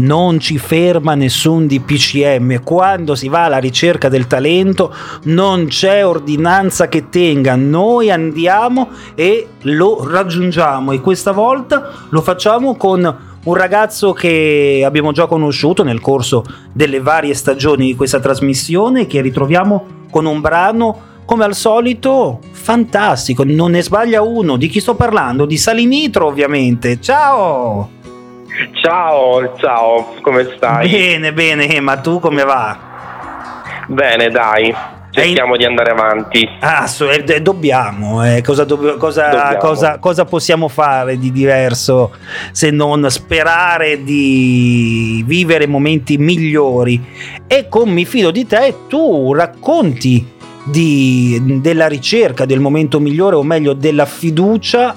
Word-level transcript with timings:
non 0.00 0.40
ci 0.40 0.58
ferma 0.58 1.14
nessun 1.14 1.66
DPCM. 1.66 2.62
Quando 2.62 3.14
si 3.14 3.28
va 3.28 3.44
alla 3.44 3.58
ricerca 3.58 4.08
del 4.08 4.26
talento 4.26 4.92
non 5.24 5.66
c'è 5.66 6.04
ordinanza 6.04 6.88
che 6.88 7.08
tenga, 7.08 7.54
noi 7.56 8.10
andiamo 8.10 8.88
e 9.14 9.46
lo 9.62 10.06
raggiungiamo 10.08 10.92
e 10.92 11.00
questa 11.00 11.32
volta 11.32 11.90
lo 12.08 12.20
facciamo 12.20 12.76
con 12.76 13.28
un 13.42 13.54
ragazzo 13.54 14.12
che 14.12 14.82
abbiamo 14.84 15.12
già 15.12 15.26
conosciuto 15.26 15.82
nel 15.82 16.00
corso 16.00 16.44
delle 16.72 17.00
varie 17.00 17.34
stagioni 17.34 17.86
di 17.86 17.96
questa 17.96 18.20
trasmissione 18.20 19.06
che 19.06 19.20
ritroviamo 19.20 19.86
con 20.10 20.26
un 20.26 20.40
brano 20.40 21.08
come 21.24 21.44
al 21.44 21.54
solito 21.54 22.40
fantastico, 22.50 23.44
non 23.44 23.70
ne 23.70 23.82
sbaglia 23.82 24.20
uno. 24.20 24.56
Di 24.56 24.66
chi 24.66 24.80
sto 24.80 24.96
parlando? 24.96 25.46
Di 25.46 25.56
Salinitro 25.56 26.26
ovviamente. 26.26 27.00
Ciao! 27.00 27.99
Ciao, 28.82 29.56
ciao, 29.56 30.16
come 30.20 30.52
stai? 30.56 30.88
Bene, 30.90 31.32
bene, 31.32 31.80
ma 31.80 31.96
tu 31.96 32.20
come 32.20 32.44
va? 32.44 32.78
Bene, 33.86 34.28
dai. 34.28 34.74
Cerchiamo 35.10 35.56
di 35.56 35.64
andare 35.64 35.90
avanti. 35.90 36.48
Ah, 36.60 36.86
so, 36.86 37.10
eh, 37.10 37.42
dobbiamo. 37.42 38.24
Eh. 38.24 38.42
Cosa, 38.42 38.64
do, 38.64 38.96
cosa, 38.96 39.28
dobbiamo. 39.28 39.56
Cosa, 39.56 39.98
cosa, 39.98 40.24
possiamo 40.24 40.68
fare 40.68 41.18
di 41.18 41.32
diverso 41.32 42.12
se 42.52 42.70
non 42.70 43.10
sperare 43.10 44.04
di 44.04 45.24
vivere 45.26 45.66
momenti 45.66 46.16
migliori? 46.16 47.02
E 47.46 47.66
con 47.68 47.88
Mi 47.88 48.04
fido 48.04 48.30
di 48.30 48.46
te, 48.46 48.74
tu 48.88 49.32
racconti 49.32 50.34
di, 50.64 51.60
della 51.60 51.88
ricerca 51.88 52.44
del 52.44 52.60
momento 52.60 53.00
migliore, 53.00 53.36
o 53.36 53.42
meglio, 53.42 53.72
della 53.72 54.06
fiducia 54.06 54.94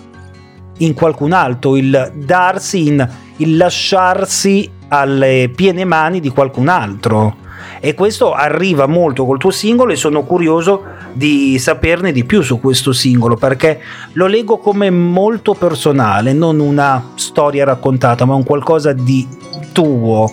in 0.80 0.94
qualcun 0.94 1.32
altro, 1.32 1.76
il 1.76 2.12
darsi 2.14 2.88
in 2.88 3.08
il 3.38 3.58
lasciarsi 3.58 4.70
alle 4.89 5.52
piene 5.53 5.86
mani 5.86 6.20
di 6.20 6.30
qualcun 6.30 6.67
altro. 6.67 7.42
E 7.80 7.94
questo 7.95 8.34
arriva 8.34 8.86
molto 8.86 9.25
col 9.25 9.38
tuo 9.38 9.52
singolo 9.52 9.92
e 9.92 9.95
sono 9.95 10.23
curioso 10.23 10.84
di 11.14 11.58
saperne 11.59 12.12
di 12.12 12.23
più 12.23 12.42
su 12.42 12.59
questo 12.59 12.94
singolo 12.94 13.36
perché 13.36 13.80
lo 14.14 14.28
leggo 14.28 14.58
come 14.58 14.90
molto 14.90 15.53
personale, 15.53 16.34
non 16.34 16.59
una 16.59 17.12
storia 17.16 17.66
raccontata, 17.66 18.25
ma 18.25 18.36
un 18.36 18.44
qualcosa 18.44 18.94
di 18.94 19.28
tuo. 19.73 20.31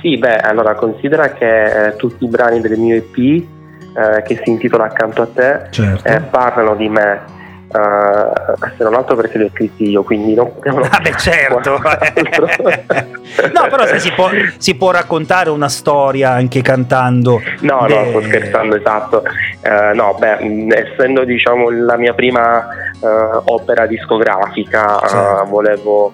Sì, 0.00 0.16
beh, 0.16 0.38
allora 0.38 0.74
considera 0.74 1.32
che 1.32 1.86
eh, 1.86 1.96
tutti 1.96 2.24
i 2.24 2.28
brani 2.28 2.60
del 2.60 2.78
mio 2.78 2.96
EP 2.96 3.16
eh, 3.16 4.22
che 4.22 4.40
si 4.42 4.50
intitola 4.50 4.84
Accanto 4.84 5.22
a 5.22 5.26
te 5.26 5.66
certo. 5.70 6.08
eh, 6.08 6.20
parlano 6.20 6.74
di 6.74 6.88
me 6.88 7.36
Uh, 7.68 8.32
se 8.78 8.82
non 8.82 8.94
altro 8.94 9.14
perché 9.14 9.36
li 9.36 9.44
ho 9.44 9.50
scritti 9.50 9.90
io, 9.90 10.02
quindi 10.02 10.32
non 10.34 10.50
possiamo. 10.56 10.80
Ah, 10.80 11.00
beh, 11.00 11.16
certo. 11.18 11.72
no, 13.52 13.68
però 13.68 13.84
se 13.84 13.98
si 13.98 14.10
può, 14.12 14.30
si 14.56 14.74
può, 14.74 14.90
raccontare 14.90 15.50
una 15.50 15.68
storia 15.68 16.30
anche 16.30 16.62
cantando. 16.62 17.42
No, 17.60 17.84
beh... 17.86 17.94
no, 17.94 18.08
sto 18.08 18.22
scherzando, 18.22 18.76
esatto. 18.76 19.22
Uh, 19.62 19.94
no, 19.94 20.16
beh, 20.18 20.66
essendo 20.76 21.24
diciamo 21.24 21.68
la 21.68 21.98
mia 21.98 22.14
prima 22.14 22.66
uh, 23.00 23.42
opera 23.44 23.86
discografica, 23.86 24.98
certo. 25.06 25.44
volevo 25.48 26.12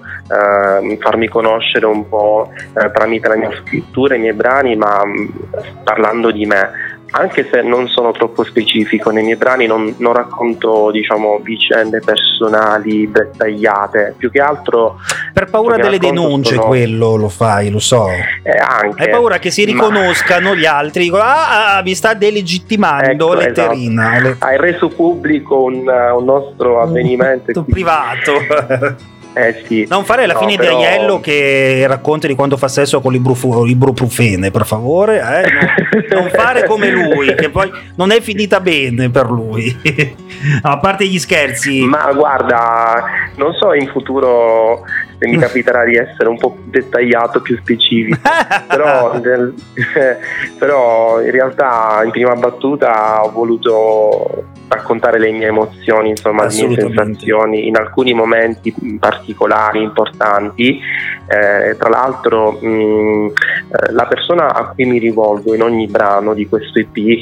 farmi 1.01 1.29
conoscere 1.29 1.85
un 1.85 2.09
po' 2.09 2.51
tramite 2.95 3.29
la 3.29 3.37
mia 3.37 3.51
scrittura, 3.61 4.15
i 4.15 4.19
miei 4.19 4.33
brani, 4.33 4.75
ma 4.75 5.03
parlando 5.85 6.31
di 6.31 6.47
me 6.47 6.94
anche 7.11 7.49
se 7.51 7.63
non 7.63 7.89
sono 7.89 8.11
troppo 8.13 8.45
specifico, 8.45 9.11
nei 9.11 9.23
miei 9.23 9.37
brani 9.37 9.67
non, 9.67 9.95
non 9.99 10.13
racconto 10.15 10.91
diciamo, 10.91 11.39
vicende 11.43 12.01
personali 12.01 13.11
dettagliate, 13.11 14.15
più 14.17 14.31
che 14.31 14.41
altro... 14.41 14.99
Per 15.33 15.49
paura 15.51 15.77
delle 15.77 15.99
denunce 15.99 16.55
sono... 16.55 16.67
quello 16.67 17.17
lo 17.17 17.29
fai, 17.29 17.71
lo 17.71 17.79
so. 17.79 18.09
Eh, 18.09 18.57
anche, 18.59 19.05
Hai 19.05 19.11
paura 19.11 19.39
che 19.39 19.51
si 19.51 19.65
riconoscano 19.65 20.51
ma... 20.51 20.55
gli 20.57 20.67
altri, 20.67 21.05
dicono 21.05 21.23
ah, 21.23 21.77
ah, 21.77 21.83
mi 21.83 21.95
sta 21.95 22.15
delegittimando 22.15 23.33
ecco, 23.33 23.35
letterina. 23.35 24.17
Esatto. 24.17 24.45
Hai 24.45 24.57
reso 24.57 24.89
pubblico 24.89 25.63
un, 25.63 25.87
un 25.87 26.25
nostro 26.25 26.81
avvenimento. 26.81 27.65
privato. 27.65 28.33
Eh 29.35 29.65
sì. 29.67 29.87
Non 29.89 30.05
fare 30.05 30.27
la 30.27 30.35
no, 30.35 30.39
fine 30.41 30.57
però... 30.57 30.79
di 30.79 30.85
Aiello 30.85 31.21
che 31.21 31.85
racconta 31.87 32.29
di 32.29 32.35
quando 32.35 32.57
fa 32.57 32.69
sesso 32.69 33.01
con 33.01 33.13
l'ibuprofene, 33.13 34.51
per 34.51 34.65
favore. 34.65 35.19
Eh? 35.19 36.15
Non, 36.15 36.23
non, 36.23 36.31
fare 36.31 36.65
come 36.67 36.91
lui, 36.91 37.35
che 37.35 37.51
poi 37.51 37.71
non 37.97 38.13
è 38.13 38.21
finita 38.21 38.61
bene 38.61 39.11
per 39.11 39.31
lui. 39.31 39.77
a 40.63 40.79
parte 40.79 41.07
gli 41.07 41.19
scherzi. 41.19 41.85
Ma 41.85 42.13
guarda, 42.13 43.05
non 43.37 43.53
so 43.55 43.73
in 43.73 43.89
futuro 43.89 44.85
se 45.19 45.29
mi 45.29 45.39
capiterà 45.39 45.85
di 45.85 45.97
essere 45.97 46.29
un 46.29 46.37
po' 46.37 46.53
più 46.53 46.71
dettagliato, 46.71 47.41
più 47.41 47.57
specifico. 47.59 48.19
però, 48.69 49.21
però 50.59 51.21
in 51.21 51.31
realtà 51.31 52.03
in 52.05 52.11
prima 52.11 52.35
battuta 52.35 53.25
ho 53.25 53.31
voluto 53.31 54.45
raccontare 54.69 55.19
le 55.19 55.31
mie 55.31 55.47
emozioni, 55.47 56.11
insomma, 56.11 56.47
le 56.47 56.67
mie 56.67 56.81
sensazioni 56.81 57.67
in 57.67 57.77
alcuni 57.77 58.13
momenti 58.13 58.75
particolari, 58.99 59.83
importanti. 59.83 60.81
Eh, 61.27 61.77
tra 61.77 61.89
l'altro, 61.89 62.59
mh, 62.61 62.69
mm, 62.69 63.27
eh, 63.27 63.93
la 63.93 64.07
persona 64.07 64.55
a 64.55 64.69
cui 64.69 64.85
mi 64.85 64.99
rivolgo 64.99 65.55
in 65.55 65.63
ogni 65.63 65.87
brano 65.87 66.35
di 66.35 66.47
questo 66.49 66.79
EP, 66.79 66.97
eh, 66.97 67.19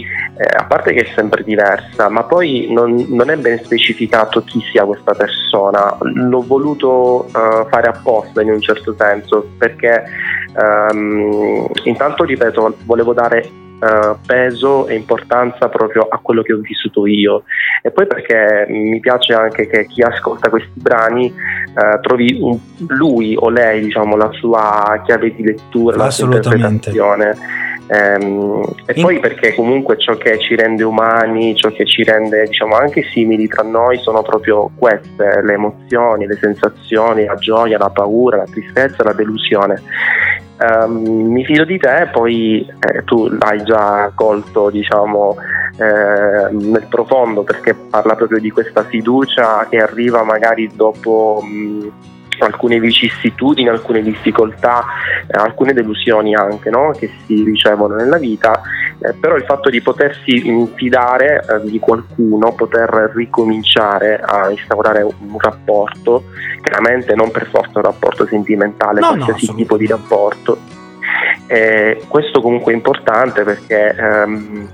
a 0.57 0.65
parte 0.65 0.93
che 0.93 1.03
è 1.03 1.13
sempre 1.15 1.45
diversa, 1.45 2.09
ma 2.09 2.25
poi 2.25 2.69
non, 2.71 3.07
non, 3.09 3.31
è 3.31 3.37
ben 3.37 3.63
specificato 3.63 4.43
chi 4.43 4.61
sia 4.71 4.85
questa 4.85 5.15
persona. 5.15 5.97
L'ho 6.01 6.43
voluto 6.47 7.27
uh, 7.27 7.69
fare 7.69 7.89
apposta 7.89 8.43
in 8.43 8.51
un 8.51 8.61
certo 8.61 8.95
senso, 8.99 9.51
perché 9.57 10.03
um, 10.57 11.69
intanto, 11.85 12.25
ripeto, 12.25 12.79
volevo 12.85 13.13
dare 13.13 13.61
uh, 13.83 14.17
peso 14.25 14.87
e 14.87 14.95
importanza 14.95 15.69
proprio 15.69 16.07
a 16.09 16.19
quello 16.19 16.43
che 16.43 16.53
ho 16.53 16.59
vissuto 16.59 17.07
io. 17.07 17.43
E 17.83 17.91
poi 17.91 18.07
perché 18.07 18.67
mi 18.69 19.01
piace 19.01 19.35
anche 19.35 19.67
che 19.67 19.87
chi 19.87 20.03
ascolta 20.03 20.49
questi 20.49 20.73
brani 20.75 21.31
uh, 21.31 22.01
trovi 22.01 22.39
un, 22.41 22.59
lui 22.89 23.37
o 23.37 23.51
lei 23.51 23.81
diciamo 23.81 24.17
la 24.17 24.31
sua 24.33 25.03
chiave 25.05 25.35
di 25.35 25.43
lettura, 25.43 25.97
la 25.97 26.11
sua 26.11 26.27
interpretazione. 26.27 27.71
Ehm, 27.89 28.63
e 28.87 28.95
poi 28.95 29.19
perché 29.19 29.55
comunque 29.55 29.99
ciò 29.99 30.17
che 30.17 30.39
ci 30.39 30.55
rende 30.55 30.83
umani, 30.83 31.55
ciò 31.57 31.69
che 31.71 31.85
ci 31.85 32.03
rende 32.05 32.45
diciamo 32.45 32.75
anche 32.77 33.03
simili 33.13 33.47
tra 33.49 33.63
noi 33.63 33.99
sono 33.99 34.23
proprio 34.23 34.71
queste, 34.77 35.43
le 35.43 35.53
emozioni, 35.53 36.27
le 36.27 36.39
sensazioni, 36.41 37.27
la 37.27 37.35
gioia, 37.35 37.77
la 37.77 37.91
paura, 37.91 38.39
la 38.39 38.45
tristezza, 38.45 39.03
la 39.03 39.13
delusione. 39.13 39.83
Um, 40.63 41.33
mi 41.33 41.45
fido 41.45 41.65
di 41.65 41.77
te, 41.77 42.09
poi 42.13 42.65
eh, 42.65 43.03
tu 43.03 43.27
l'hai 43.29 43.65
già 43.65 44.13
colto 44.15 44.71
diciamo 44.71 45.35
eh, 45.77 46.53
nel 46.53 46.87
profondo 46.89 47.43
perché 47.43 47.75
parla 47.75 48.15
proprio 48.15 48.39
di 48.39 48.51
questa 48.51 48.85
fiducia 48.85 49.67
che 49.69 49.79
arriva 49.79 50.23
magari 50.23 50.71
dopo 50.73 51.43
mh, 51.43 51.91
alcune 52.39 52.79
vicissitudini, 52.79 53.69
alcune 53.69 54.03
difficoltà, 54.03 54.85
eh, 55.27 55.41
alcune 55.41 55.73
delusioni 55.73 56.35
anche 56.35 56.71
no? 56.71 56.93
che 56.97 57.11
si 57.27 57.43
ricevono 57.43 57.97
nella 57.97 58.19
vita, 58.19 58.61
eh, 59.03 59.15
però 59.15 59.35
il 59.37 59.45
fatto 59.45 59.69
di 59.69 59.81
potersi 59.81 60.43
fidare 60.77 61.45
eh, 61.45 61.69
di 61.69 61.79
qualcuno, 61.79 62.55
poter 62.55 63.13
ricominciare 63.15 64.21
a 64.21 64.51
instaurare 64.51 65.03
un 65.03 65.39
rapporto, 65.39 66.25
chiaramente 66.63 67.15
non 67.15 67.31
per 67.31 67.49
forza 67.49 67.79
un 67.79 67.85
rapporto 67.85 68.27
sentimentale, 68.27 69.01
no, 69.01 69.09
qualsiasi 69.09 69.49
no, 69.49 69.55
tipo 69.57 69.77
di 69.77 69.87
rapporto. 69.87 70.59
Eh, 71.47 72.05
questo 72.07 72.41
comunque 72.41 72.73
è 72.73 72.77
importante 72.77 73.43
perché 73.43 73.95
ehm, 73.95 74.69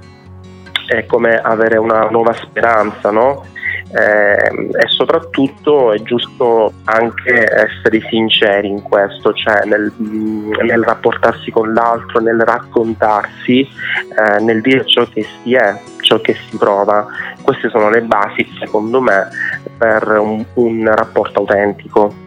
è 0.87 1.07
come 1.07 1.37
avere 1.37 1.79
una 1.79 2.09
nuova 2.11 2.35
speranza, 2.35 3.11
no? 3.11 3.45
Eh, 3.91 4.69
e 4.71 4.89
soprattutto 4.89 5.93
è 5.93 6.03
giusto 6.03 6.73
anche 6.85 7.45
essere 7.45 8.01
sinceri 8.09 8.69
in 8.69 8.83
questo, 8.83 9.33
cioè 9.33 9.65
nel, 9.65 9.93
nel 9.97 10.83
rapportarsi 10.83 11.51
con 11.51 11.73
l'altro, 11.73 12.21
nel 12.21 12.41
raccontarsi, 12.41 13.61
eh, 13.61 14.43
nel 14.43 14.61
dire 14.61 14.85
ciò 14.87 15.07
che 15.09 15.25
si 15.43 15.55
è, 15.55 15.81
ciò 16.01 16.21
che 16.21 16.37
si 16.49 16.57
prova. 16.57 17.07
Queste 17.43 17.71
sono 17.71 17.89
le 17.89 18.03
basi, 18.03 18.47
secondo 18.59 19.01
me, 19.01 19.29
per 19.77 20.07
un, 20.19 20.45
un 20.55 20.91
rapporto 20.95 21.41
autentico. 21.41 22.27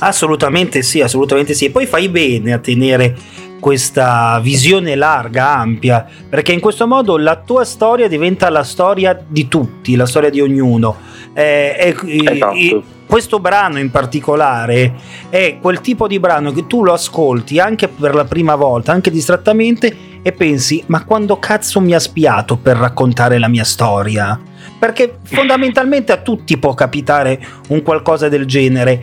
Assolutamente 0.00 0.82
sì, 0.82 1.00
assolutamente 1.00 1.54
sì. 1.54 1.66
E 1.66 1.70
poi 1.70 1.86
fai 1.86 2.08
bene 2.08 2.52
a 2.52 2.58
tenere 2.58 3.14
questa 3.60 4.38
visione 4.40 4.94
larga, 4.94 5.56
ampia, 5.56 6.06
perché 6.28 6.52
in 6.52 6.60
questo 6.60 6.86
modo 6.86 7.16
la 7.16 7.36
tua 7.36 7.64
storia 7.64 8.08
diventa 8.08 8.48
la 8.50 8.62
storia 8.62 9.18
di 9.26 9.48
tutti, 9.48 9.96
la 9.96 10.06
storia 10.06 10.30
di 10.30 10.40
ognuno. 10.40 10.96
Eh, 11.32 11.94
esatto. 12.06 12.52
e, 12.52 12.82
questo 13.06 13.38
brano 13.38 13.78
in 13.78 13.90
particolare 13.90 14.94
è 15.30 15.58
quel 15.60 15.80
tipo 15.80 16.08
di 16.08 16.18
brano 16.18 16.50
che 16.50 16.66
tu 16.66 16.82
lo 16.82 16.92
ascolti 16.92 17.60
anche 17.60 17.86
per 17.86 18.14
la 18.14 18.24
prima 18.24 18.56
volta, 18.56 18.92
anche 18.92 19.10
distrattamente, 19.10 19.96
e 20.22 20.32
pensi: 20.32 20.82
ma 20.86 21.04
quando 21.04 21.38
cazzo 21.38 21.80
mi 21.80 21.94
ha 21.94 22.00
spiato 22.00 22.56
per 22.56 22.76
raccontare 22.76 23.38
la 23.38 23.48
mia 23.48 23.64
storia? 23.64 24.38
Perché 24.78 25.18
fondamentalmente 25.22 26.12
a 26.12 26.16
tutti 26.16 26.58
può 26.58 26.74
capitare 26.74 27.40
un 27.68 27.82
qualcosa 27.82 28.28
del 28.28 28.44
genere 28.44 29.02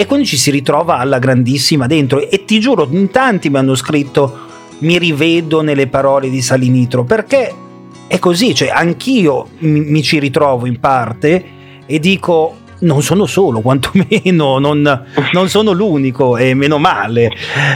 e 0.00 0.06
quindi 0.06 0.26
ci 0.26 0.36
si 0.36 0.52
ritrova 0.52 0.98
alla 0.98 1.18
grandissima 1.18 1.88
dentro 1.88 2.30
e 2.30 2.44
ti 2.44 2.60
giuro 2.60 2.86
in 2.88 3.10
tanti 3.10 3.50
mi 3.50 3.56
hanno 3.56 3.74
scritto 3.74 4.46
mi 4.78 4.96
rivedo 4.96 5.60
nelle 5.60 5.88
parole 5.88 6.30
di 6.30 6.40
Salinitro 6.40 7.02
perché 7.02 7.52
è 8.06 8.20
così, 8.20 8.54
cioè 8.54 8.68
anch'io 8.68 9.48
mi, 9.58 9.80
mi 9.80 10.00
ci 10.04 10.20
ritrovo 10.20 10.66
in 10.66 10.78
parte 10.78 11.44
e 11.84 11.98
dico 11.98 12.58
non 12.80 13.02
sono 13.02 13.26
solo, 13.26 13.60
quantomeno 13.60 14.60
non, 14.60 15.04
non 15.32 15.48
sono 15.48 15.72
l'unico 15.72 16.36
e 16.36 16.54
meno 16.54 16.78
male. 16.78 17.32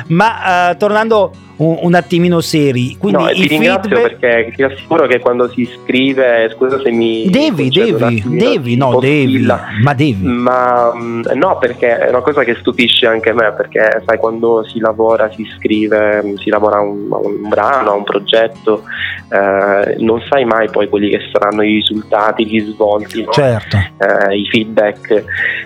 Ma 0.09 0.71
uh, 0.71 0.77
tornando 0.77 1.33
un, 1.57 1.79
un 1.83 1.95
attimino 1.95 2.41
seri. 2.41 2.97
Quindi 2.97 3.23
no, 3.23 3.29
ti 3.29 3.47
ringrazio 3.47 3.97
feedback... 3.97 4.19
perché 4.19 4.53
ti 4.57 4.63
assicuro 4.63 5.07
che 5.07 5.21
quando 5.21 5.49
si 5.49 5.69
scrive, 5.83 6.51
scusa 6.55 6.81
se 6.81 6.91
mi... 6.91 7.29
Devi, 7.29 7.69
devi, 7.69 8.23
devi, 8.27 8.77
no, 8.77 8.99
devi, 8.99 9.47
ma 9.83 9.95
devi. 9.95 10.25
Ma 10.25 10.93
mm, 10.95 11.23
no, 11.35 11.59
perché 11.59 11.99
è 11.99 12.09
una 12.09 12.21
cosa 12.21 12.43
che 12.43 12.57
stupisce 12.57 13.07
anche 13.07 13.33
me, 13.33 13.53
perché 13.53 14.03
sai 14.05 14.19
quando 14.19 14.65
si 14.65 14.79
lavora, 14.79 15.31
si 15.33 15.47
scrive, 15.57 16.35
si 16.37 16.51
lavora 16.51 16.79
a 16.79 16.81
un, 16.81 17.07
un, 17.11 17.49
brano, 17.49 17.91
a 17.91 17.95
un 17.95 18.05
progetto, 18.05 18.85
eh, 19.29 19.97
non 19.99 20.23
sai 20.29 20.45
mai 20.45 20.71
poi 20.71 20.89
quelli 20.89 21.11
che 21.11 21.21
saranno 21.31 21.63
i 21.63 21.75
risultati, 21.75 22.47
gli 22.47 22.61
svolti, 22.61 23.23
no? 23.25 23.33
certo. 23.33 23.77
eh, 23.77 24.37
i 24.37 24.49
feedback. 24.49 25.25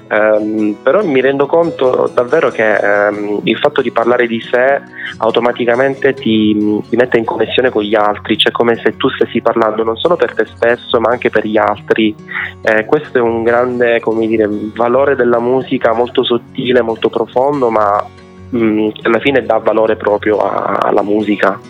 Um, 0.09 0.77
però 0.85 1.05
mi 1.05 1.21
rendo 1.21 1.47
conto 1.47 2.09
davvero 2.15 2.50
che 2.50 2.79
um, 2.81 3.41
il 3.43 3.59
fatto 3.59 3.82
di 3.82 3.91
parlare 3.91 4.29
di 4.29 4.41
sé 4.41 4.81
automaticamente 5.19 5.75
veramente 5.76 6.14
ti, 6.14 6.56
ti, 6.88 6.96
mette 6.96 7.19
in 7.19 7.25
connessione 7.25 7.70
con 7.70 7.82
gli 7.82 7.94
altri, 7.94 8.38
cioè 8.38 8.50
come 8.50 8.81
se 8.82 8.96
tu 8.96 9.08
stessi 9.11 9.40
parlando 9.43 9.84
non 9.84 9.96
solo 9.96 10.17
per 10.17 10.34
te 10.34 10.46
stesso 10.46 10.99
ma 10.99 11.11
anche 11.11 11.31
per 11.31 11.46
gli 11.46 11.58
altri. 11.58 12.14
Eh, 12.62 12.87
questo 12.87 13.19
è 13.19 13.20
un 13.20 13.43
grande 13.43 14.00
dire, 14.26 14.49
valore 14.75 15.14
della 15.14 15.38
musica 15.38 15.93
molto 15.93 16.25
sottile, 16.25 16.81
molto 16.81 17.11
profondo, 17.11 17.70
ma 17.70 18.05
mh, 18.50 18.58
mm, 18.58 18.88
alla 19.02 19.20
fine 19.20 19.43
dà 19.43 19.58
valore 19.58 19.96
proprio 19.96 20.38
alla 20.38 21.02
musica. 21.02 21.61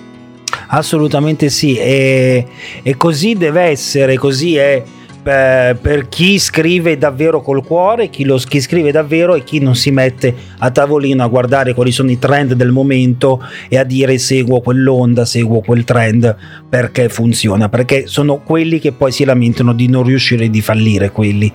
Assolutamente 0.68 1.48
sì, 1.48 1.76
e, 1.76 2.46
e 2.82 2.96
così 2.96 3.34
deve 3.34 3.62
essere, 3.62 4.16
così 4.16 4.56
è 4.56 4.82
per 5.26 6.08
chi 6.08 6.38
scrive 6.38 6.96
davvero 6.96 7.40
col 7.40 7.64
cuore, 7.64 8.10
chi, 8.10 8.24
lo, 8.24 8.36
chi 8.36 8.60
scrive 8.60 8.92
davvero 8.92 9.34
e 9.34 9.42
chi 9.42 9.58
non 9.58 9.74
si 9.74 9.90
mette 9.90 10.32
a 10.58 10.70
tavolino 10.70 11.24
a 11.24 11.26
guardare 11.26 11.74
quali 11.74 11.90
sono 11.90 12.12
i 12.12 12.18
trend 12.18 12.52
del 12.52 12.70
momento 12.70 13.42
e 13.68 13.76
a 13.76 13.82
dire 13.82 14.18
seguo 14.18 14.60
quell'onda, 14.60 15.24
seguo 15.24 15.62
quel 15.62 15.82
trend 15.82 16.36
perché 16.68 17.08
funziona, 17.08 17.68
perché 17.68 18.06
sono 18.06 18.38
quelli 18.38 18.78
che 18.78 18.92
poi 18.92 19.10
si 19.10 19.24
lamentano 19.24 19.72
di 19.72 19.88
non 19.88 20.04
riuscire 20.04 20.48
di 20.48 20.60
fallire 20.60 21.10
quelli. 21.10 21.52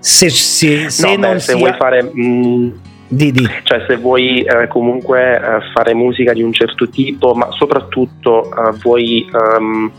Se, 0.00 0.28
se, 0.28 0.90
se 0.90 1.06
no, 1.06 1.16
non 1.16 1.34
beh, 1.34 1.38
se 1.38 1.46
sia... 1.46 1.56
vuoi 1.56 1.74
fare 1.78 2.02
mh, 2.02 2.72
mm, 3.12 3.16
di, 3.16 3.32
di. 3.32 3.48
Cioè 3.62 3.84
se 3.86 3.96
vuoi 3.96 4.42
eh, 4.42 4.68
comunque 4.68 5.36
eh, 5.36 5.40
fare 5.72 5.94
musica 5.94 6.32
di 6.32 6.42
un 6.42 6.52
certo 6.52 6.88
tipo, 6.88 7.34
ma 7.34 7.48
soprattutto 7.50 8.44
eh, 8.44 8.76
vuoi 8.82 9.28
um, 9.32 9.90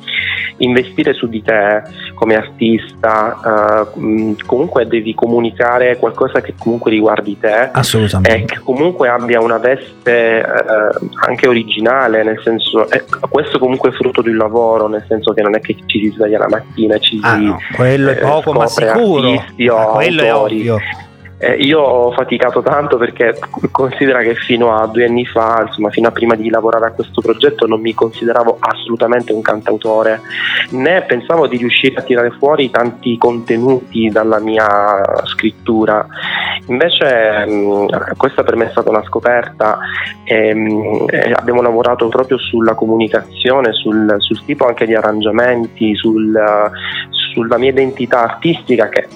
investire 0.58 1.14
su 1.14 1.28
di 1.28 1.42
te 1.42 1.84
come 2.14 2.36
artista, 2.36 3.86
uh, 3.96 4.36
comunque 4.46 4.88
devi 4.88 5.14
comunicare 5.14 5.98
qualcosa 5.98 6.42
che 6.42 6.56
comunque 6.58 6.90
riguardi 6.90 7.38
te 7.40 7.70
Assolutamente. 7.72 8.36
e 8.36 8.46
che 8.46 8.60
comunque 8.64 9.08
abbia 9.08 9.40
una 9.40 9.58
veste 9.58 10.44
uh, 10.44 11.10
anche 11.28 11.48
originale, 11.48 12.24
nel 12.24 12.42
senso, 12.44 12.90
eh, 12.90 13.04
questo 13.30 13.60
comunque 13.60 13.90
è 13.90 13.94
frutto 13.94 14.22
di 14.22 14.30
un 14.30 14.38
lavoro, 14.38 14.88
nel 14.88 15.06
senso 15.08 15.34
che 15.34 15.42
non 15.42 15.56
è 15.56 15.60
che 15.60 15.76
ci 15.86 16.00
si 16.00 16.10
sveglia 16.16 16.40
la 16.40 16.50
mattina 16.50 16.96
e 16.96 17.00
ci 17.02 17.20
ah, 17.22 17.36
si... 17.36 17.46
No, 17.46 17.60
quello 17.76 18.10
è 18.10 18.18
poco 18.18 18.54
ma 18.54 18.68
sicuro, 18.68 19.30
artisti, 19.30 19.68
ah, 19.68 19.86
quello 19.86 20.22
autori. 20.24 20.26
è 20.26 20.34
ovvio 20.34 21.06
eh, 21.40 21.54
io 21.54 21.80
ho 21.80 22.12
faticato 22.14 22.64
tanto 22.64 22.98
perché 22.98 23.38
considera 23.70 24.22
che 24.22 24.34
fino 24.34 24.76
a 24.76 24.88
due 24.88 25.06
anni 25.06 25.24
fa, 25.26 25.64
insomma 25.68 25.92
fino 25.92 26.08
a 26.08 26.12
prima 26.12 26.34
di 26.34 26.50
lavorare 26.50 26.88
a 26.88 26.92
questo 26.92 27.22
progetto, 27.22 27.68
non 27.68 27.80
mi 27.80 27.94
consideravo 27.94 28.58
assolutamente 28.60 29.34
un 29.34 29.42
cantautore, 29.42 30.22
né 30.72 31.04
pensavo 31.04 31.46
di 31.46 31.58
riuscire 31.58 31.96
a 31.96 32.02
tirare 32.02 32.32
fuori 32.32 32.72
tanti 32.72 33.18
contenuti 33.20 34.10
dalla 34.10 34.40
mia 34.40 34.66
scrittura. 35.26 36.08
Invece 36.70 37.46
mh, 37.46 37.52
mm, 37.52 37.86
questa 38.18 38.44
per 38.44 38.56
me 38.56 38.66
è 38.66 38.72
stata 38.72 38.90
una 38.90 39.04
scoperta 39.04 39.78
e, 40.24 40.56
mh, 40.56 41.06
abbiamo 41.36 41.62
lavorato 41.62 42.08
proprio 42.08 42.40
sulla 42.40 42.74
comunicazione, 42.74 43.74
sul, 43.74 44.16
sul 44.18 44.44
tipo 44.44 44.66
anche 44.66 44.88
di 44.88 44.96
arrangiamenti, 44.96 45.96
sul, 45.96 46.36
sulla 47.10 47.58
mia 47.58 47.70
identità 47.70 48.24
artistica 48.24 48.90
che 48.90 49.08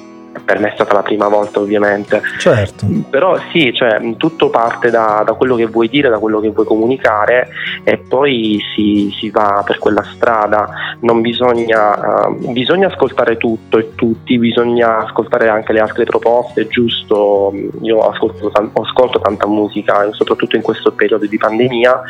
per 0.44 0.60
me 0.60 0.70
è 0.70 0.74
stata 0.74 0.94
la 0.94 1.02
prima 1.02 1.28
volta 1.28 1.60
ovviamente. 1.60 2.22
Certo. 2.40 2.86
Però 3.10 3.38
sì, 3.52 3.74
cioè, 3.74 4.00
tutto 4.18 4.50
parte 4.50 4.90
da, 4.90 5.24
da, 5.26 5.34
quello 5.34 5.56
che 5.56 5.66
vuoi 5.66 5.90
dire, 5.90 6.10
da 6.10 6.20
quello 6.20 6.40
che 6.40 6.50
vuoi 6.50 6.66
comunicare 6.66 7.50
e 7.84 7.98
poi 7.98 8.60
si, 8.74 9.14
si 9.18 9.30
va 9.30 9.64
per 9.66 9.78
quella 9.78 10.04
strada. 10.14 10.70
Non 11.02 11.22
bisogna, 11.22 12.28
uh, 12.28 12.52
bisogna 12.52 12.88
ascoltare 12.88 13.38
tutto 13.38 13.78
e 13.78 13.96
tutti, 13.96 14.38
bisogna 14.38 15.00
ascoltare 15.00 15.50
anche 15.50 15.74
le 15.74 15.80
altre 15.80 16.06
proposte, 16.06 16.68
giusto? 16.68 17.54
Io 17.82 18.00
ascolto, 18.00 18.52
ascolto 18.74 19.20
tanta 19.20 19.48
musica, 19.48 20.08
soprattutto 20.12 20.56
in 20.56 20.62
questo 20.62 20.92
periodo 20.92 21.26
di 21.26 21.38
pandemia, 21.38 22.02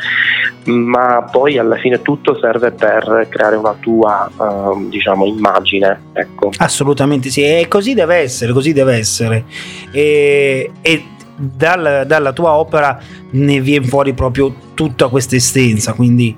ma 0.66 1.28
poi 1.30 1.58
alla 1.58 1.76
fine 1.76 2.02
tutto 2.02 2.38
serve 2.38 2.70
per 2.72 3.26
creare 3.28 3.56
una 3.56 3.74
tua 3.80 4.30
uh, 4.36 4.88
diciamo, 4.88 5.26
immagine. 5.26 6.10
Ecco. 6.12 6.50
Assolutamente 6.58 7.30
sì, 7.30 7.42
e 7.42 7.66
così 7.68 7.94
deve 7.94 8.11
essere, 8.16 8.52
così 8.52 8.72
deve 8.72 8.96
essere. 8.96 9.44
E, 9.90 10.70
e 10.80 11.04
dal, 11.36 12.04
dalla 12.06 12.32
tua 12.32 12.52
opera 12.52 13.00
ne 13.30 13.60
viene 13.60 13.86
fuori 13.86 14.12
proprio 14.12 14.54
tutta 14.74 15.08
questa 15.08 15.36
essenza, 15.36 15.92
quindi 15.92 16.36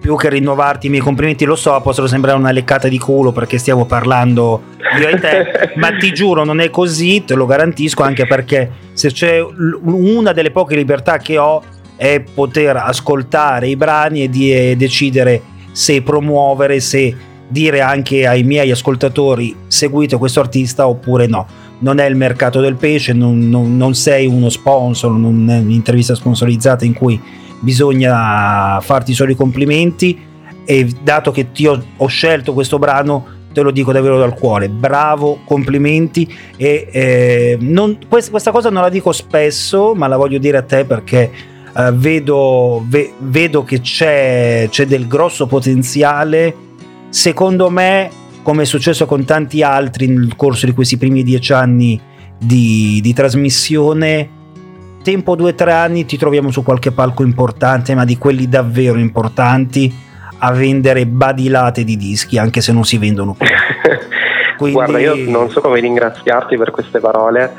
più 0.00 0.16
che 0.16 0.30
rinnovarti 0.30 0.86
i 0.86 0.90
miei 0.90 1.02
complimenti, 1.02 1.44
lo 1.44 1.56
so, 1.56 1.78
possono 1.82 2.06
sembrare 2.06 2.38
una 2.38 2.52
leccata 2.52 2.88
di 2.88 2.98
culo 2.98 3.32
perché 3.32 3.58
stiamo 3.58 3.84
parlando 3.84 4.62
io 4.98 5.08
e 5.08 5.18
te, 5.18 5.72
ma 5.76 5.94
ti 5.96 6.12
giuro 6.12 6.42
non 6.42 6.60
è 6.60 6.70
così, 6.70 7.22
te 7.24 7.34
lo 7.34 7.44
garantisco, 7.44 8.02
anche 8.02 8.26
perché 8.26 8.70
se 8.94 9.12
c'è 9.12 9.38
una 9.82 10.32
delle 10.32 10.50
poche 10.50 10.74
libertà 10.74 11.18
che 11.18 11.36
ho 11.36 11.62
è 11.96 12.20
poter 12.20 12.76
ascoltare 12.76 13.68
i 13.68 13.76
brani 13.76 14.22
e, 14.22 14.30
di, 14.30 14.52
e 14.52 14.74
decidere 14.74 15.42
se 15.70 16.00
promuovere, 16.00 16.80
se 16.80 17.14
dire 17.50 17.80
anche 17.80 18.26
ai 18.26 18.44
miei 18.44 18.70
ascoltatori 18.70 19.54
seguite 19.66 20.16
questo 20.16 20.40
artista 20.40 20.86
oppure 20.86 21.26
no. 21.26 21.46
Non 21.80 21.98
è 21.98 22.06
il 22.06 22.14
mercato 22.14 22.60
del 22.60 22.76
pesce, 22.76 23.12
non, 23.12 23.48
non, 23.48 23.76
non 23.76 23.94
sei 23.94 24.26
uno 24.26 24.48
sponsor, 24.48 25.10
non 25.12 25.48
è 25.50 25.58
un'intervista 25.58 26.14
sponsorizzata 26.14 26.84
in 26.84 26.92
cui 26.92 27.20
bisogna 27.60 28.80
farti 28.80 29.12
solo 29.14 29.32
i 29.32 29.36
complimenti. 29.36 30.28
E 30.64 30.88
dato 31.02 31.32
che 31.32 31.50
ti 31.52 31.66
ho, 31.66 31.82
ho 31.96 32.06
scelto 32.06 32.52
questo 32.52 32.78
brano 32.78 33.38
te 33.52 33.62
lo 33.62 33.72
dico 33.72 33.90
davvero 33.90 34.16
dal 34.16 34.34
cuore, 34.34 34.68
bravo, 34.68 35.40
complimenti. 35.44 36.32
E 36.56 36.86
eh, 36.92 37.58
non, 37.60 37.98
questa, 38.08 38.30
questa, 38.30 38.52
cosa 38.52 38.70
non 38.70 38.82
la 38.82 38.88
dico 38.88 39.10
spesso 39.10 39.94
ma 39.94 40.06
la 40.06 40.16
voglio 40.16 40.38
dire 40.38 40.58
a 40.58 40.62
te 40.62 40.84
perché 40.84 41.32
eh, 41.76 41.92
vedo, 41.92 42.84
ve, 42.86 43.12
vedo, 43.18 43.64
che 43.64 43.80
c'è, 43.80 44.68
c'è 44.70 44.86
del 44.86 45.08
grosso 45.08 45.46
potenziale 45.46 46.68
secondo 47.10 47.68
me, 47.68 48.10
come 48.42 48.62
è 48.62 48.66
successo 48.66 49.04
con 49.04 49.24
tanti 49.24 49.62
altri 49.62 50.06
nel 50.06 50.34
corso 50.36 50.66
di 50.66 50.72
questi 50.72 50.96
primi 50.96 51.22
dieci 51.22 51.52
anni 51.52 52.00
di, 52.38 53.00
di 53.02 53.12
trasmissione, 53.12 54.28
tempo 55.02 55.34
due 55.36 55.50
o 55.50 55.54
tre 55.54 55.72
anni 55.72 56.06
ti 56.06 56.16
troviamo 56.16 56.50
su 56.50 56.62
qualche 56.62 56.92
palco 56.92 57.22
importante, 57.22 57.94
ma 57.94 58.04
di 58.04 58.16
quelli 58.16 58.48
davvero 58.48 58.98
importanti, 58.98 59.92
a 60.38 60.52
vendere 60.52 61.06
badilate 61.06 61.84
di 61.84 61.96
dischi, 61.96 62.38
anche 62.38 62.60
se 62.60 62.72
non 62.72 62.84
si 62.84 62.96
vendono 62.96 63.34
più. 63.34 63.46
Quindi... 64.56 64.76
Guarda, 64.76 64.98
io 64.98 65.16
non 65.30 65.50
so 65.50 65.60
come 65.60 65.80
ringraziarti 65.80 66.56
per 66.56 66.70
queste 66.70 67.00
parole. 67.00 67.52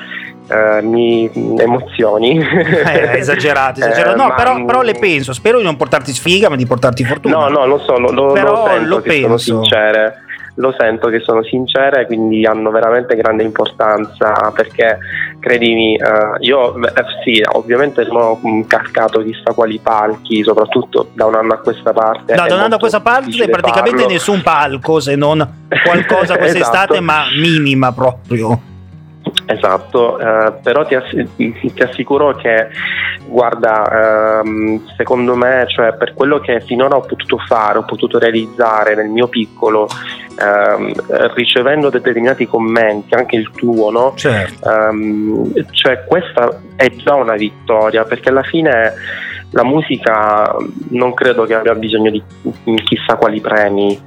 Uh, 0.48 0.86
mi 0.86 1.30
emozioni. 1.58 2.40
Eh, 2.92 3.20
esagerato, 3.20 3.80
esagerato. 3.80 4.18
No, 4.18 4.32
eh, 4.32 4.34
però, 4.36 4.66
però, 4.66 4.82
le 4.82 4.94
penso. 4.94 5.34
Spero 5.34 5.60
di 5.60 5.64
non 5.64 5.78
portarti 5.78 6.12
sfiga, 6.12 6.50
ma 6.50 6.56
di 6.56 6.66
portarti 6.66 7.04
fortuna. 7.04 7.38
No, 7.38 7.48
no, 7.48 7.66
lo 7.66 7.80
so, 7.80 7.98
lo, 7.98 8.12
lo, 8.12 8.34
però 8.34 8.64
lo, 8.64 8.68
sento 8.68 8.88
lo 8.88 9.02
penso. 9.02 9.38
sono 9.38 9.38
sincere. 9.38 10.24
Lo 10.56 10.76
sento 10.78 11.08
che 11.08 11.22
sono 11.22 11.44
sincere, 11.44 12.06
quindi 12.06 12.46
hanno 12.46 12.72
veramente 12.72 13.16
grande 13.16 13.44
importanza 13.44 14.52
perché 14.54 14.98
credimi, 15.40 15.96
uh, 15.96 16.36
io 16.40 16.76
eh, 16.76 17.04
sì, 17.24 17.42
ovviamente 17.54 18.06
sono 18.06 18.40
cascato 18.68 19.24
chissà 19.24 19.54
quali 19.54 19.80
palchi, 19.80 20.44
soprattutto 20.44 21.08
da 21.14 21.26
un 21.26 21.36
anno 21.36 21.54
a 21.54 21.58
questa 21.58 21.94
parte. 21.94 22.36
No, 22.36 22.48
da 22.48 22.56
un 22.56 22.62
anno 22.62 22.76
a 22.76 22.80
questa 22.80 23.00
parte 23.00 23.50
praticamente 23.50 24.02
farlo. 24.02 24.14
nessun 24.14 24.42
palco, 24.42 25.00
se 25.00 25.16
non 25.16 25.68
qualcosa 25.84 26.38
quest'estate, 26.38 26.94
esatto. 27.00 27.02
ma 27.02 27.24
minima 27.42 27.92
proprio. 27.94 28.70
Esatto, 29.54 30.20
eh, 30.20 30.54
però 30.62 30.86
ti, 30.86 30.96
ass- 30.96 31.26
ti, 31.36 31.74
assicuro 31.82 32.36
che, 32.36 32.68
guarda, 33.26 34.40
ehm, 34.42 34.86
secondo 34.96 35.36
me, 35.36 35.66
cioè, 35.68 35.94
per 35.94 36.14
quello 36.14 36.40
che 36.40 36.62
finora 36.62 36.96
ho 36.96 37.02
potuto 37.02 37.38
fare, 37.38 37.78
ho 37.78 37.84
potuto 37.84 38.20
realizzare 38.20 38.96
nel 38.96 39.10
mio 39.10 39.28
piccolo, 39.28 39.88
ehm, 40.40 40.94
ricevendo 41.34 41.90
determinati 41.90 42.48
commenti, 42.48 43.14
anche 43.14 43.36
il 43.36 43.52
tuo, 43.52 43.92
no? 43.92 44.14
Certo. 44.16 44.70
Ehm, 44.70 45.54
cioè, 45.72 46.04
questa 46.06 46.62
è 46.76 46.90
già 46.96 47.16
una 47.16 47.36
vittoria, 47.36 48.04
perché 48.04 48.30
alla 48.30 48.44
fine 48.44 48.94
la 49.52 49.64
musica 49.64 50.56
non 50.90 51.14
credo 51.14 51.46
che 51.46 51.56
abbia 51.56 51.76
bisogno 51.76 52.10
di 52.10 52.24
chissà 52.84 53.16
quali 53.16 53.42
premi, 53.42 54.00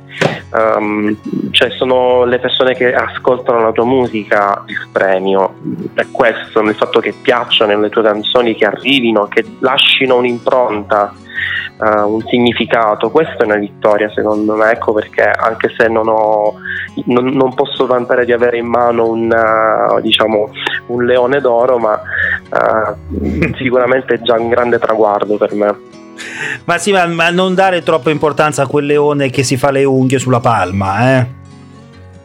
um, 0.53 1.17
cioè 1.51 1.71
sono 1.71 2.25
le 2.25 2.39
persone 2.39 2.75
che 2.75 2.95
ascoltano 2.95 3.61
la 3.61 3.73
tua 3.73 3.85
musica 3.85 4.65
il 4.67 4.89
premio, 4.91 5.55
è 5.95 6.07
questo, 6.11 6.61
il 6.61 6.75
fatto 6.75 7.01
che 7.01 7.15
piacciono 7.21 7.79
le 7.79 7.91
tue 7.91 8.03
canzoni, 8.03 8.55
che 8.55 8.65
arrivino, 8.65 9.29
che 9.29 9.45
lasciano 9.61 10.17
un'impronta 10.17 11.15
uh, 11.79 12.13
un 12.13 12.21
significato. 12.27 13.11
Questa 13.11 13.43
è 13.43 13.45
una 13.45 13.57
vittoria 13.57 14.11
secondo 14.11 14.55
me, 14.55 14.71
ecco 14.71 14.93
perché 14.93 15.23
anche 15.23 15.73
se 15.77 15.89
non, 15.89 16.09
ho, 16.09 16.55
non, 17.07 17.27
non 17.27 17.55
posso 17.55 17.87
vantare 17.87 18.25
di 18.25 18.33
avere 18.33 18.59
in 18.59 18.67
mano 18.67 19.09
un, 19.09 19.31
uh, 19.31 20.01
diciamo, 20.01 20.51
un 20.87 21.05
leone 21.05 21.41
d'oro, 21.41 21.79
ma 21.79 22.01
uh, 22.51 23.55
sicuramente 23.57 24.15
è 24.15 24.21
già 24.23 24.39
un 24.39 24.49
grande 24.49 24.79
traguardo 24.79 25.37
per 25.37 25.55
me. 25.55 25.77
Ma 26.65 26.79
sì, 26.79 26.93
ma, 26.93 27.07
ma, 27.07 27.31
non 27.31 27.55
dare 27.55 27.83
troppa 27.83 28.11
importanza 28.11 28.63
a 28.63 28.67
quel 28.67 28.87
leone 28.87 29.31
che 29.31 29.43
si 29.43 29.57
fa 29.57 29.71
le 29.71 29.85
unghie 29.85 30.19
sulla 30.19 30.41
palma, 30.41 31.19
eh? 31.19 31.43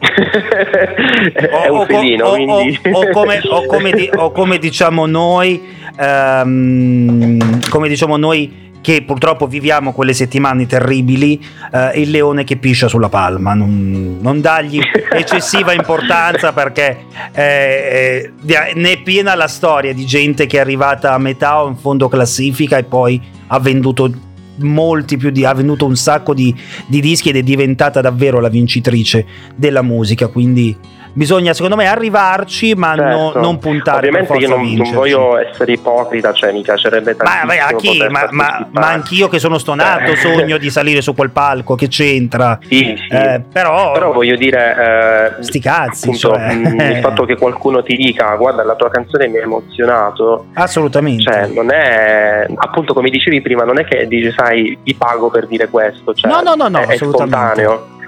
è 0.00 1.68
un 1.68 1.84
felino, 1.86 2.24
o, 2.26 2.36
o, 2.36 2.62
o, 2.92 3.10
come, 3.12 3.40
come, 3.66 3.90
di, 3.92 4.10
come, 4.32 4.58
diciamo 4.58 5.04
noi, 5.06 5.62
um, 5.98 7.60
come 7.68 7.88
diciamo 7.88 8.16
noi 8.16 8.69
che 8.80 9.02
purtroppo 9.02 9.46
viviamo 9.46 9.92
quelle 9.92 10.12
settimane 10.12 10.66
terribili, 10.66 11.40
eh, 11.72 12.00
il 12.00 12.10
leone 12.10 12.44
che 12.44 12.56
piscia 12.56 12.88
sulla 12.88 13.08
palma, 13.08 13.54
non, 13.54 14.18
non 14.20 14.40
dargli 14.40 14.80
eccessiva 15.12 15.72
importanza 15.72 16.52
perché 16.52 17.04
eh, 17.32 18.32
eh, 18.46 18.72
ne 18.74 18.92
è 18.92 19.02
piena 19.02 19.34
la 19.34 19.48
storia 19.48 19.92
di 19.92 20.06
gente 20.06 20.46
che 20.46 20.56
è 20.56 20.60
arrivata 20.60 21.12
a 21.12 21.18
metà 21.18 21.62
o 21.62 21.68
in 21.68 21.76
fondo 21.76 22.08
classifica 22.08 22.78
e 22.78 22.84
poi 22.84 23.20
ha 23.48 23.58
venduto 23.58 24.28
molti 24.62 25.16
più 25.16 25.30
di 25.30 25.44
ha 25.44 25.54
venduto 25.54 25.86
un 25.86 25.96
sacco 25.96 26.34
di, 26.34 26.54
di 26.86 27.00
dischi 27.00 27.30
ed 27.30 27.36
è 27.36 27.42
diventata 27.42 28.00
davvero 28.00 28.40
la 28.40 28.48
vincitrice 28.48 29.26
della 29.54 29.82
musica. 29.82 30.28
Quindi 30.28 30.76
bisogna 31.12 31.52
secondo 31.52 31.76
me 31.76 31.86
arrivarci 31.86 32.74
ma 32.74 32.94
certo. 32.94 33.16
no, 33.16 33.32
non 33.40 33.58
puntare 33.58 34.08
ovviamente 34.08 34.36
io 34.36 34.48
non, 34.48 34.72
non, 34.72 34.92
voglio 34.92 35.38
essere 35.38 35.72
ipocrita 35.72 36.32
cioè 36.32 36.52
mi 36.52 36.62
piacerebbe 36.62 37.16
tantissimo 37.16 37.46
ma, 37.46 37.70
ma, 37.70 37.76
chi? 37.76 38.06
ma, 38.08 38.28
ma, 38.30 38.68
ma 38.70 38.88
anch'io 38.88 39.28
che 39.28 39.38
sono 39.38 39.58
stonato 39.58 40.12
eh. 40.12 40.16
sogno 40.16 40.58
di 40.58 40.70
salire 40.70 41.00
su 41.00 41.14
quel 41.14 41.30
palco 41.30 41.74
che 41.74 41.88
c'entra 41.88 42.58
sì, 42.62 42.96
sì. 42.96 43.14
Eh, 43.14 43.42
però, 43.52 43.92
però, 43.92 44.12
voglio 44.12 44.36
dire 44.36 45.36
eh, 45.38 45.42
sti 45.42 45.60
cazzi 45.60 46.08
appunto, 46.08 46.28
cioè. 46.28 46.54
mh, 46.54 46.80
il 46.80 47.00
fatto 47.00 47.24
che 47.24 47.36
qualcuno 47.36 47.82
ti 47.82 47.96
dica 47.96 48.34
guarda 48.36 48.64
la 48.64 48.74
tua 48.74 48.90
canzone 48.90 49.28
mi 49.28 49.38
ha 49.38 49.42
emozionato 49.42 50.46
assolutamente 50.54 51.22
cioè 51.22 51.46
non 51.46 51.72
è 51.72 52.46
appunto 52.54 52.94
come 52.94 53.10
dicevi 53.10 53.40
prima 53.40 53.64
non 53.64 53.78
è 53.78 53.84
che 53.84 54.06
dici 54.06 54.32
sai 54.36 54.78
ti 54.82 54.94
pago 54.94 55.30
per 55.30 55.46
dire 55.46 55.68
questo 55.68 56.14
cioè, 56.14 56.30
no 56.30 56.40
no 56.42 56.54
no, 56.54 56.68
no 56.68 56.80
è, 56.80 56.94
è 56.94 56.96
spontaneo 56.96 57.98